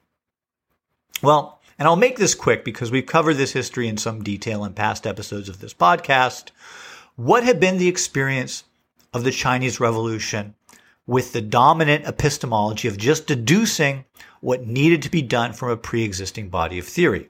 Well, 1.22 1.57
and 1.78 1.88
I'll 1.88 1.96
make 1.96 2.18
this 2.18 2.36
quick 2.36 2.64
because 2.64 2.92
we've 2.92 3.06
covered 3.06 3.36
this 3.36 3.54
history 3.54 3.88
in 3.88 3.98
some 3.98 4.24
detail 4.24 4.64
in 4.66 4.74
past 4.74 5.06
episodes 5.06 5.50
of 5.50 5.60
this 5.60 5.74
podcast. 5.74 6.50
What 7.16 7.44
had 7.44 7.60
been 7.60 7.78
the 7.78 7.88
experience 7.88 8.64
of 9.14 9.24
the 9.24 9.32
Chinese 9.32 9.80
Revolution 9.80 10.56
with 11.06 11.34
the 11.34 11.42
dominant 11.42 12.06
epistemology 12.06 12.88
of 12.88 12.98
just 12.98 13.28
deducing 13.28 14.06
what 14.42 14.68
needed 14.68 15.02
to 15.02 15.10
be 15.10 15.22
done 15.22 15.54
from 15.54 15.70
a 15.70 15.78
pre-existing 15.78 16.50
body 16.50 16.78
of 16.78 16.86
theory. 16.86 17.30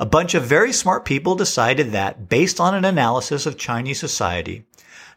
A 0.00 0.06
bunch 0.06 0.34
of 0.34 0.44
very 0.44 0.72
smart 0.72 1.04
people 1.04 1.34
decided 1.34 1.92
that, 1.92 2.28
based 2.28 2.58
on 2.58 2.74
an 2.74 2.84
analysis 2.84 3.46
of 3.46 3.58
Chinese 3.58 4.00
society, 4.00 4.64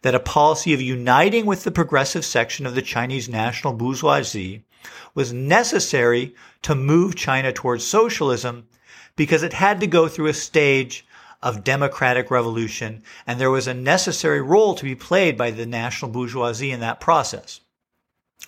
that 0.01 0.13
a 0.15 0.19
policy 0.19 0.73
of 0.73 0.81
uniting 0.81 1.45
with 1.45 1.63
the 1.63 1.71
progressive 1.71 2.25
section 2.25 2.65
of 2.65 2.75
the 2.75 2.81
Chinese 2.81 3.29
national 3.29 3.73
bourgeoisie 3.73 4.63
was 5.13 5.33
necessary 5.33 6.35
to 6.63 6.75
move 6.75 7.15
China 7.15 7.51
towards 7.51 7.85
socialism 7.85 8.67
because 9.15 9.43
it 9.43 9.53
had 9.53 9.79
to 9.79 9.87
go 9.87 10.07
through 10.07 10.27
a 10.27 10.33
stage 10.33 11.05
of 11.43 11.63
democratic 11.63 12.29
revolution, 12.29 13.01
and 13.25 13.39
there 13.39 13.49
was 13.49 13.67
a 13.67 13.73
necessary 13.73 14.41
role 14.41 14.75
to 14.75 14.83
be 14.83 14.95
played 14.95 15.37
by 15.37 15.51
the 15.51 15.65
national 15.65 16.11
bourgeoisie 16.11 16.71
in 16.71 16.79
that 16.79 16.99
process. 16.99 17.61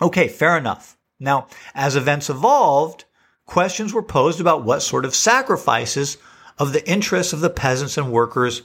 Okay, 0.02 0.28
fair 0.28 0.58
enough. 0.58 0.98
Now, 1.20 1.48
as 1.74 1.96
events 1.96 2.30
evolved, 2.30 3.06
questions 3.46 3.94
were 3.94 4.04
posed 4.04 4.40
about 4.40 4.64
what 4.64 4.82
sort 4.82 5.06
of 5.06 5.16
sacrifices 5.16 6.18
of 6.58 6.74
the 6.74 6.88
interests 6.90 7.34
of 7.34 7.42
the 7.42 7.50
peasants 7.50 7.98
and 7.98 8.12
workers 8.12 8.62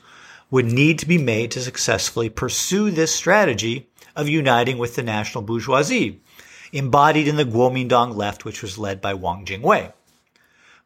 would 0.50 0.66
need 0.66 0.98
to 0.98 1.06
be 1.06 1.18
made 1.18 1.50
to 1.52 1.60
successfully 1.60 2.28
pursue 2.28 2.90
this 2.90 3.14
strategy 3.14 3.88
of 4.16 4.28
uniting 4.28 4.78
with 4.78 4.96
the 4.96 5.02
national 5.02 5.42
bourgeoisie, 5.42 6.20
embodied 6.72 7.28
in 7.28 7.36
the 7.36 7.44
Kuomintang 7.44 8.14
left, 8.14 8.44
which 8.44 8.62
was 8.62 8.78
led 8.78 9.00
by 9.00 9.14
Wang 9.14 9.44
Jingwei. 9.44 9.92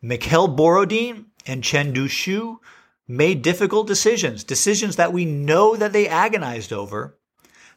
Mikhail 0.01 0.49
Borodin 0.49 1.27
and 1.47 1.63
Chen 1.63 1.93
Duxiu 1.95 2.59
made 3.07 3.43
difficult 3.43 3.87
decisions, 3.87 4.45
decisions 4.45 4.97
that 4.97 5.13
we 5.13 5.25
know 5.25 5.77
that 5.77 5.93
they 5.93 6.09
agonized 6.09 6.73
over, 6.73 7.17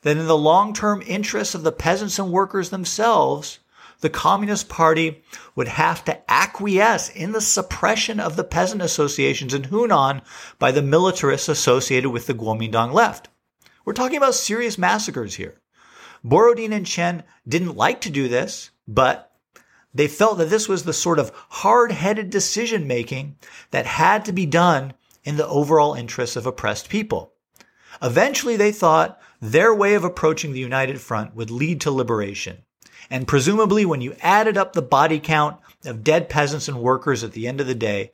that 0.02 0.18
in 0.18 0.28
the 0.28 0.38
long-term 0.38 1.04
interests 1.06 1.56
of 1.56 1.64
the 1.64 1.72
peasants 1.72 2.20
and 2.20 2.32
workers 2.32 2.70
themselves, 2.70 3.60
the 4.02 4.10
Communist 4.10 4.70
Party 4.70 5.24
would 5.56 5.68
have 5.68 6.06
to 6.06 6.32
acquiesce 6.32 7.10
in 7.10 7.32
the 7.32 7.42
suppression 7.42 8.20
of 8.20 8.36
the 8.36 8.44
peasant 8.44 8.82
associations 8.82 9.54
in 9.54 9.64
Hunan 9.64 10.22
by 10.60 10.72
the 10.72 10.82
militarists 10.82 11.50
associated 11.50 12.10
with 12.10 12.28
the 12.28 12.34
Kuomintang 12.34 12.94
left. 12.94 13.30
We're 13.84 13.94
talking 13.94 14.18
about 14.18 14.36
serious 14.36 14.78
massacres 14.78 15.36
here. 15.36 15.60
Borodin 16.26 16.74
and 16.74 16.88
Chen 16.88 17.24
didn't 17.48 17.78
like 17.78 18.02
to 18.02 18.10
do 18.10 18.28
this, 18.28 18.72
but 18.88 19.32
they 19.94 20.08
felt 20.08 20.40
that 20.40 20.50
this 20.50 20.68
was 20.68 20.84
the 20.84 20.92
sort 20.92 21.20
of 21.20 21.32
hard-headed 21.50 22.32
decision 22.32 22.88
making 22.88 23.38
that 23.70 23.86
had 23.86 24.26
to 24.26 24.34
be 24.34 24.48
done 24.48 24.94
in 25.24 25.38
the 25.38 25.48
overall 25.48 25.94
interests 25.94 26.36
of 26.36 26.48
oppressed 26.48 26.90
people. 26.90 27.32
Eventually, 28.02 28.58
they 28.58 28.72
thought 28.72 29.22
their 29.40 29.74
way 29.74 29.94
of 29.94 30.04
approaching 30.04 30.52
the 30.52 30.60
United 30.60 31.00
Front 31.00 31.36
would 31.36 31.52
lead 31.52 31.80
to 31.82 31.92
liberation. 31.92 32.58
And 33.10 33.28
presumably, 33.28 33.86
when 33.86 34.02
you 34.02 34.16
added 34.22 34.58
up 34.58 34.74
the 34.74 34.82
body 34.82 35.20
count 35.20 35.60
of 35.86 36.04
dead 36.04 36.28
peasants 36.28 36.68
and 36.68 36.82
workers 36.82 37.24
at 37.24 37.34
the 37.34 37.48
end 37.48 37.62
of 37.62 37.68
the 37.68 37.76
day, 37.76 38.12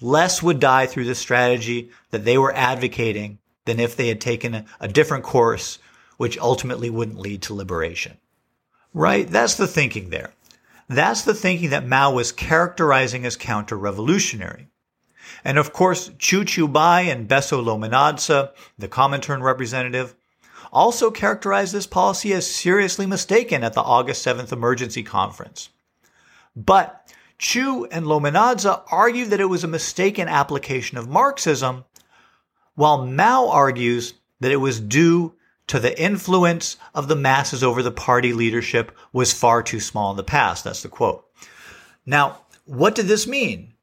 less 0.00 0.42
would 0.44 0.60
die 0.60 0.86
through 0.86 1.06
the 1.06 1.14
strategy 1.16 1.90
that 2.10 2.24
they 2.24 2.38
were 2.38 2.54
advocating 2.54 3.38
than 3.64 3.80
if 3.80 3.96
they 3.96 4.06
had 4.06 4.20
taken 4.20 4.64
a, 4.80 4.88
different 4.88 5.24
course, 5.24 5.80
which 6.18 6.38
ultimately 6.38 6.90
wouldn't 6.90 7.18
lead 7.18 7.40
to 7.40 7.54
liberation. 7.54 8.18
Right? 8.92 9.26
That's 9.26 9.54
the 9.54 9.66
thinking 9.66 10.10
there. 10.10 10.34
That's 10.88 11.22
the 11.22 11.34
thinking 11.34 11.70
that 11.70 11.86
Mao 11.86 12.12
was 12.12 12.32
characterizing 12.32 13.24
as 13.24 13.36
counter-revolutionary. 13.36 14.68
And 15.44 15.58
of 15.58 15.72
course, 15.72 16.08
Qu 16.18 16.44
Qiubai 16.44 17.04
and 17.04 17.28
Besso 17.28 17.62
Lominadze, 17.62 18.50
the 18.78 18.88
Comintern 18.88 19.42
representative, 19.42 20.14
also 20.72 21.10
characterized 21.10 21.72
this 21.72 21.86
policy 21.86 22.32
as 22.32 22.50
seriously 22.50 23.06
mistaken 23.06 23.62
at 23.62 23.74
the 23.74 23.82
August 23.82 24.26
7th 24.26 24.52
emergency 24.52 25.02
conference. 25.02 25.68
But 26.56 27.10
Qu 27.38 27.86
and 27.86 28.06
Lominadze 28.06 28.82
argued 28.90 29.30
that 29.30 29.40
it 29.40 29.46
was 29.46 29.64
a 29.64 29.68
mistaken 29.68 30.26
application 30.28 30.98
of 30.98 31.08
Marxism, 31.08 31.84
while 32.74 33.06
Mao 33.06 33.48
argues 33.48 34.14
that 34.40 34.52
it 34.52 34.56
was 34.56 34.80
due 34.80 35.34
to 35.68 35.78
the 35.78 35.98
influence 36.00 36.76
of 36.94 37.08
the 37.08 37.16
masses 37.16 37.62
over 37.62 37.82
the 37.82 37.90
party 37.90 38.32
leadership 38.32 38.96
was 39.12 39.32
far 39.32 39.62
too 39.62 39.80
small 39.80 40.10
in 40.10 40.16
the 40.16 40.24
past. 40.24 40.64
That's 40.64 40.82
the 40.82 40.88
quote. 40.88 41.24
Now, 42.04 42.40
what 42.64 42.94
did 42.94 43.06
this 43.06 43.26
mean? 43.26 43.74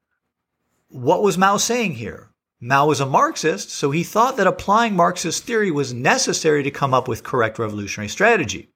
What 0.89 1.23
was 1.23 1.37
Mao 1.37 1.57
saying 1.57 1.93
here? 1.93 2.29
Mao 2.59 2.87
was 2.87 2.99
a 2.99 3.05
Marxist, 3.05 3.69
so 3.69 3.91
he 3.91 4.03
thought 4.03 4.37
that 4.37 4.47
applying 4.47 4.95
Marxist 4.95 5.43
theory 5.43 5.69
was 5.71 5.93
necessary 5.93 6.63
to 6.63 6.71
come 6.71 6.93
up 6.93 7.07
with 7.07 7.23
correct 7.23 7.59
revolutionary 7.59 8.07
strategy. 8.07 8.69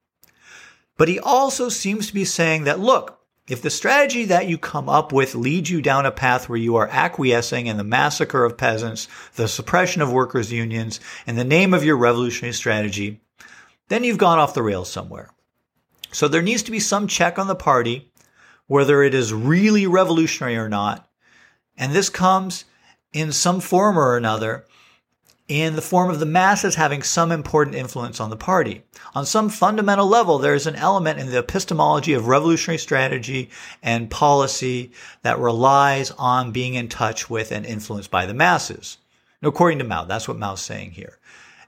But 0.98 1.08
he 1.08 1.20
also 1.20 1.70
seems 1.70 2.08
to 2.08 2.14
be 2.14 2.26
saying 2.26 2.66
that, 2.66 2.80
look, 2.80 3.19
if 3.50 3.64
the 3.64 3.72
strategy 3.72 4.26
that 4.26 4.48
you 4.48 4.60
come 4.60 4.88
up 4.88 5.12
with 5.12 5.34
leads 5.34 5.72
you 5.72 5.82
down 5.82 6.06
a 6.06 6.12
path 6.12 6.48
where 6.48 6.58
you 6.58 6.76
are 6.76 6.88
acquiescing 6.88 7.66
in 7.66 7.78
the 7.78 7.84
massacre 7.84 8.46
of 8.46 8.58
peasants, 8.58 9.08
the 9.36 9.48
suppression 9.48 10.04
of 10.04 10.12
workers' 10.12 10.52
unions, 10.52 11.00
in 11.26 11.36
the 11.36 11.44
name 11.44 11.74
of 11.74 11.84
your 11.84 11.98
revolutionary 11.98 12.54
strategy, 12.54 13.20
then 13.88 14.04
you've 14.04 14.20
gone 14.20 14.38
off 14.38 14.54
the 14.54 14.62
rails 14.62 14.92
somewhere. 14.92 15.32
So 16.12 16.28
there 16.28 16.44
needs 16.44 16.64
to 16.64 16.72
be 16.72 16.80
some 16.80 17.08
check 17.08 17.40
on 17.40 17.48
the 17.48 17.56
party, 17.56 18.12
whether 18.68 19.02
it 19.02 19.16
is 19.16 19.34
really 19.34 19.88
revolutionary 19.88 20.56
or 20.56 20.70
not. 20.70 21.10
And 21.76 21.92
this 21.92 22.10
comes 22.10 22.66
in 23.14 23.32
some 23.32 23.62
form 23.62 23.98
or 23.98 24.16
another 24.16 24.66
in 25.50 25.76
the 25.76 25.82
form 25.82 26.12
of 26.12 26.20
the 26.20 26.26
masses 26.28 26.76
having 26.76 27.02
some 27.02 27.32
important 27.32 27.76
influence 27.76 28.20
on 28.20 28.30
the 28.30 28.38
party. 28.38 28.84
On 29.16 29.26
some 29.26 29.50
fundamental 29.50 30.08
level, 30.08 30.38
there 30.38 30.54
is 30.54 30.68
an 30.68 30.76
element 30.76 31.20
in 31.20 31.32
the 31.32 31.40
epistemology 31.40 32.14
of 32.14 32.28
revolutionary 32.28 32.78
strategy 32.78 33.50
and 33.82 34.12
policy 34.12 34.92
that 35.24 35.40
relies 35.40 36.12
on 36.12 36.52
being 36.52 36.76
in 36.76 36.88
touch 36.88 37.32
with 37.32 37.52
and 37.52 37.66
influenced 37.66 38.12
by 38.12 38.28
the 38.28 38.34
masses. 38.34 39.00
According 39.42 39.80
to 39.80 39.86
Mao, 39.86 40.06
that's 40.06 40.28
what 40.28 40.38
Mao's 40.38 40.62
saying 40.62 40.92
here. 40.92 41.18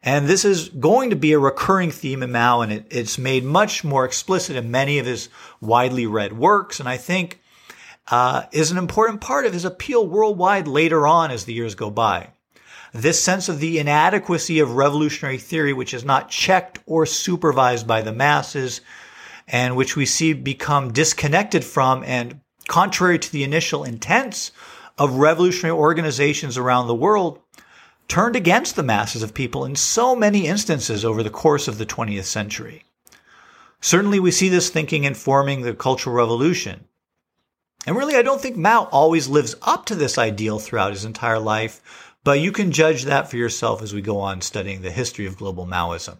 And 0.04 0.28
this 0.28 0.46
is 0.46 0.70
going 0.70 1.10
to 1.10 1.16
be 1.16 1.32
a 1.34 1.40
recurring 1.40 1.90
theme 1.90 2.22
in 2.22 2.32
Mao, 2.32 2.62
and 2.62 2.72
it, 2.72 2.86
it's 2.92 3.18
made 3.18 3.44
much 3.44 3.84
more 3.84 4.06
explicit 4.06 4.56
in 4.56 4.70
many 4.70 5.00
of 5.00 5.08
his 5.08 5.30
widely 5.60 6.06
read 6.06 6.34
works. 6.34 6.80
And 6.80 6.88
I 6.88 6.98
think 6.98 7.42
uh, 8.10 8.44
is 8.52 8.72
an 8.72 8.78
important 8.78 9.22
part 9.22 9.46
of 9.46 9.54
his 9.54 9.66
appeal 9.66 10.08
worldwide 10.08 10.68
later 10.68 11.08
on 11.08 11.32
as 11.32 11.46
the 11.46 11.54
years 11.54 11.74
go 11.74 11.90
by. 11.90 12.30
This 12.94 13.24
sense 13.24 13.48
of 13.48 13.60
the 13.60 13.80
inadequacy 13.80 14.60
of 14.60 14.76
revolutionary 14.76 15.38
theory, 15.38 15.72
which 15.72 15.94
is 15.94 16.04
not 16.04 16.30
checked 16.30 16.80
or 16.86 17.06
supervised 17.06 17.88
by 17.88 18.02
the 18.02 18.12
masses, 18.12 18.82
and 19.48 19.76
which 19.76 19.96
we 19.96 20.06
see 20.06 20.34
become 20.34 20.92
disconnected 20.92 21.64
from 21.64 22.04
and 22.04 22.42
contrary 22.68 23.18
to 23.20 23.32
the 23.32 23.44
initial 23.44 23.84
intents 23.84 24.52
of 24.98 25.16
revolutionary 25.16 25.78
organizations 25.78 26.58
around 26.58 26.88
the 26.88 26.96
world, 26.96 27.40
turned 28.08 28.36
against 28.36 28.76
the 28.76 28.84
masses 28.84 29.24
of 29.24 29.34
people 29.34 29.64
in 29.64 29.76
so 29.76 30.14
many 30.16 30.46
instances 30.46 31.06
over 31.06 31.24
the 31.24 31.30
course 31.30 31.70
of 31.70 31.78
the 31.78 31.86
20th 31.86 32.26
century. 32.26 32.84
Certainly, 33.80 34.20
we 34.20 34.32
see 34.32 34.50
this 34.50 34.70
thinking 34.70 35.06
informing 35.06 35.62
the 35.62 35.74
Cultural 35.74 36.16
Revolution, 36.16 36.86
and 37.88 37.96
really, 37.96 38.16
I 38.16 38.22
don't 38.22 38.40
think 38.40 38.58
Mao 38.58 38.84
always 38.92 39.28
lives 39.28 39.56
up 39.64 39.86
to 39.88 39.96
this 39.96 40.18
ideal 40.18 40.60
throughout 40.60 40.92
his 40.92 41.04
entire 41.04 41.40
life, 41.40 42.11
but 42.24 42.40
you 42.40 42.52
can 42.52 42.72
judge 42.72 43.06
that 43.06 43.30
for 43.30 43.38
yourself 43.38 43.82
as 43.82 43.94
we 43.94 44.02
go 44.02 44.20
on 44.20 44.42
studying 44.42 44.82
the 44.82 44.92
history 44.92 45.26
of 45.26 45.38
global 45.38 45.66
Maoism. 45.66 46.18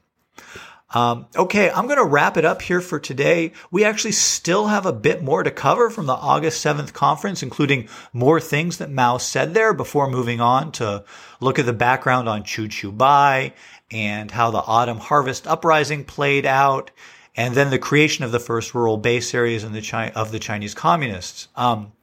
Um, 0.94 1.28
okay, 1.38 1.70
I'm 1.70 1.86
going 1.86 2.00
to 2.00 2.06
wrap 2.06 2.36
it 2.36 2.44
up 2.44 2.62
here 2.62 2.82
for 2.82 3.00
today. 3.00 3.54
We 3.72 3.86
actually 3.86 4.12
still 4.12 4.68
have 4.68 4.86
a 4.86 4.92
bit 4.92 5.24
more 5.24 5.42
to 5.42 5.52
cover 5.52 5.90
from 5.90 6.06
the 6.06 6.14
August 6.14 6.64
7th 6.66 6.92
conference, 6.92 7.42
including 7.42 7.88
more 8.12 8.42
things 8.42 8.78
that 8.78 8.92
Mao 8.92 9.18
said 9.18 9.54
there 9.54 9.74
before 9.74 10.10
moving 10.10 10.42
on 10.42 10.72
to 10.74 11.06
look 11.40 11.60
at 11.60 11.66
the 11.66 11.74
background 11.74 12.28
on 12.28 12.44
Qu 12.44 12.68
Qiubai 12.68 13.54
and 13.90 14.32
how 14.32 14.52
the 14.52 14.64
autumn 14.64 14.98
harvest 14.98 15.48
uprising 15.48 16.04
played 16.04 16.46
out 16.46 16.92
and 17.36 17.56
then 17.56 17.70
the 17.70 17.80
creation 17.80 18.26
of 18.26 18.34
the 18.34 18.40
first 18.40 18.76
rural 18.76 18.98
base 18.98 19.34
areas 19.34 19.64
in 19.64 19.72
the 19.72 19.82
Chi- 19.82 20.12
of 20.14 20.32
the 20.32 20.40
Chinese 20.40 20.74
communists. 20.74 21.48
Um, 21.56 21.94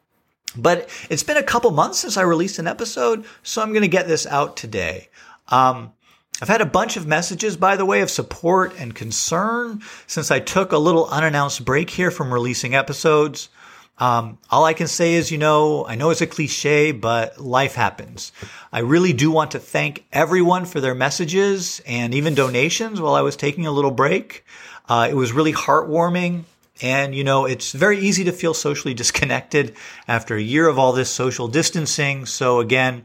but 0.57 0.89
it's 1.11 1.23
been 1.23 1.37
a 1.37 1.43
couple 1.43 1.71
months 1.71 1.99
since 1.99 2.17
I 2.17 2.23
released 2.23 2.59
an 2.59 2.67
episode, 2.67 3.25
so 3.43 3.63
I'm 3.63 3.73
going 3.73 3.83
to 3.83 3.89
get 3.89 4.09
this 4.09 4.27
out 4.27 4.57
today. 4.57 5.09
Um, 5.49 5.93
I've 6.41 6.49
had 6.49 6.61
a 6.61 6.67
bunch 6.67 6.97
of 6.97 7.07
messages, 7.07 7.57
by 7.57 7.77
the 7.77 7.85
way, 7.85 8.01
of 8.01 8.11
support 8.11 8.75
and 8.79 8.95
concern 8.95 9.83
since 10.07 10.31
I 10.31 10.39
took 10.39 10.73
a 10.73 10.79
little 10.79 11.07
unannounced 11.07 11.65
break 11.65 11.91
here 11.91 12.11
from 12.11 12.33
releasing 12.33 12.75
episodes. 12.75 13.49
Um, 13.99 14.39
all 14.49 14.65
I 14.65 14.75
can 14.75 14.87
say 14.87 15.15
is, 15.15 15.33
you 15.33 15.39
know, 15.39 15.85
I 15.85 15.97
know 15.97 16.11
it's 16.11 16.21
a 16.21 16.27
cliche, 16.27 16.93
but 16.93 17.41
life 17.41 17.75
happens. 17.75 18.31
I 18.73 18.81
really 18.81 19.13
do 19.13 19.33
want 19.33 19.51
to 19.53 19.59
thank 19.59 20.07
everyone 20.13 20.67
for 20.67 20.81
their 20.81 20.95
messages 20.95 21.83
and 21.85 22.15
even 22.15 22.37
donations 22.37 23.01
while 23.01 23.15
I 23.15 23.23
was 23.23 23.35
taking 23.35 23.67
a 23.67 23.73
little 23.73 23.91
break. 23.91 24.45
Uh, 24.89 25.09
it 25.11 25.15
was 25.15 25.33
really 25.33 25.53
heartwarming. 25.53 26.45
And, 26.81 27.15
you 27.15 27.25
know, 27.25 27.45
it's 27.45 27.73
very 27.73 27.99
easy 27.99 28.25
to 28.25 28.33
feel 28.33 28.55
socially 28.55 28.95
disconnected 28.95 29.75
after 30.07 30.37
a 30.37 30.43
year 30.43 30.69
of 30.69 30.79
all 30.79 30.93
this 30.93 31.11
social 31.11 31.49
distancing. 31.49 32.25
So 32.27 32.61
again, 32.61 33.05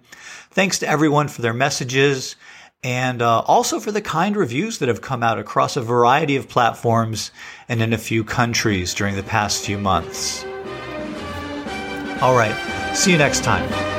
thanks 0.51 0.79
to 0.79 0.87
everyone 0.87 1.27
for 1.27 1.41
their 1.41 1.53
messages 1.53 2.35
and 2.83 3.21
uh, 3.21 3.39
also 3.41 3.79
for 3.79 3.91
the 3.91 4.01
kind 4.01 4.35
reviews 4.35 4.79
that 4.79 4.89
have 4.89 5.01
come 5.01 5.23
out 5.23 5.39
across 5.39 5.77
a 5.77 5.81
variety 5.81 6.35
of 6.35 6.49
platforms 6.49 7.31
and 7.69 7.81
in 7.81 7.93
a 7.93 7.97
few 7.97 8.23
countries 8.23 8.93
during 8.93 9.15
the 9.15 9.23
past 9.23 9.65
few 9.65 9.77
months. 9.77 10.43
All 12.21 12.35
right. 12.35 12.55
See 12.93 13.11
you 13.11 13.17
next 13.17 13.43
time. 13.43 13.92